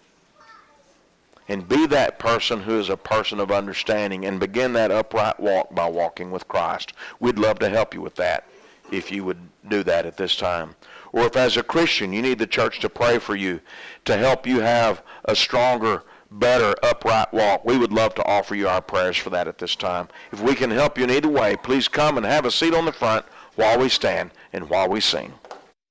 And 1.49 1.69
be 1.69 1.87
that 1.89 2.19
person 2.19 2.61
who 2.61 2.79
is 2.79 2.89
a 2.89 2.97
person 2.97 3.39
of 3.39 3.51
understanding 3.51 4.25
and 4.25 4.41
begin 4.41 4.73
that 4.75 4.91
upright 4.91 5.39
walk 5.39 5.75
by 5.75 5.89
walking 5.89 6.31
with 6.31 6.49
Christ. 6.49 6.95
We'd 7.21 7.39
love 7.39 7.59
to 7.59 7.69
help 7.69 7.95
you 7.95 8.01
with 8.01 8.15
that 8.17 8.49
if 8.91 9.11
you 9.11 9.25
would 9.25 9.39
do 9.69 9.83
that 9.85 10.07
at 10.07 10.17
this 10.17 10.37
time. 10.37 10.75
Or 11.13 11.27
if 11.27 11.37
as 11.37 11.57
a 11.57 11.63
Christian 11.63 12.13
you 12.13 12.23
need 12.23 12.39
the 12.39 12.47
church 12.47 12.81
to 12.81 12.89
pray 12.89 13.19
for 13.19 13.37
you 13.37 13.61
to 14.05 14.17
help 14.17 14.47
you 14.47 14.61
have 14.61 15.03
a 15.25 15.37
stronger 15.37 16.03
better 16.31 16.75
upright 16.83 17.33
walk. 17.33 17.65
We 17.65 17.79
would 17.79 17.93
love 17.93 18.15
to 18.17 18.25
offer 18.25 18.55
you 18.55 18.69
our 18.69 18.83
prayers 18.83 19.17
for 19.17 19.31
that 19.31 19.49
at 19.49 19.59
this 19.59 19.77
time. 19.77 20.09
If 20.33 20.41
we 20.41 20.55
can 20.55 20.71
help 20.71 20.99
you 20.99 21.05
in 21.05 21.11
either 21.11 21.29
way, 21.29 21.57
please 21.57 21.89
come 21.89 22.17
and 22.17 22.27
have 22.27 22.45
a 22.45 22.51
seat 22.51 22.75
on 22.75 22.85
the 22.85 22.93
front 22.93 23.25
while 23.55 23.79
we 23.79 23.89
stand 23.89 24.33
and 24.53 24.69
while 24.69 24.89
we 24.89 25.01
sing. 25.01 25.33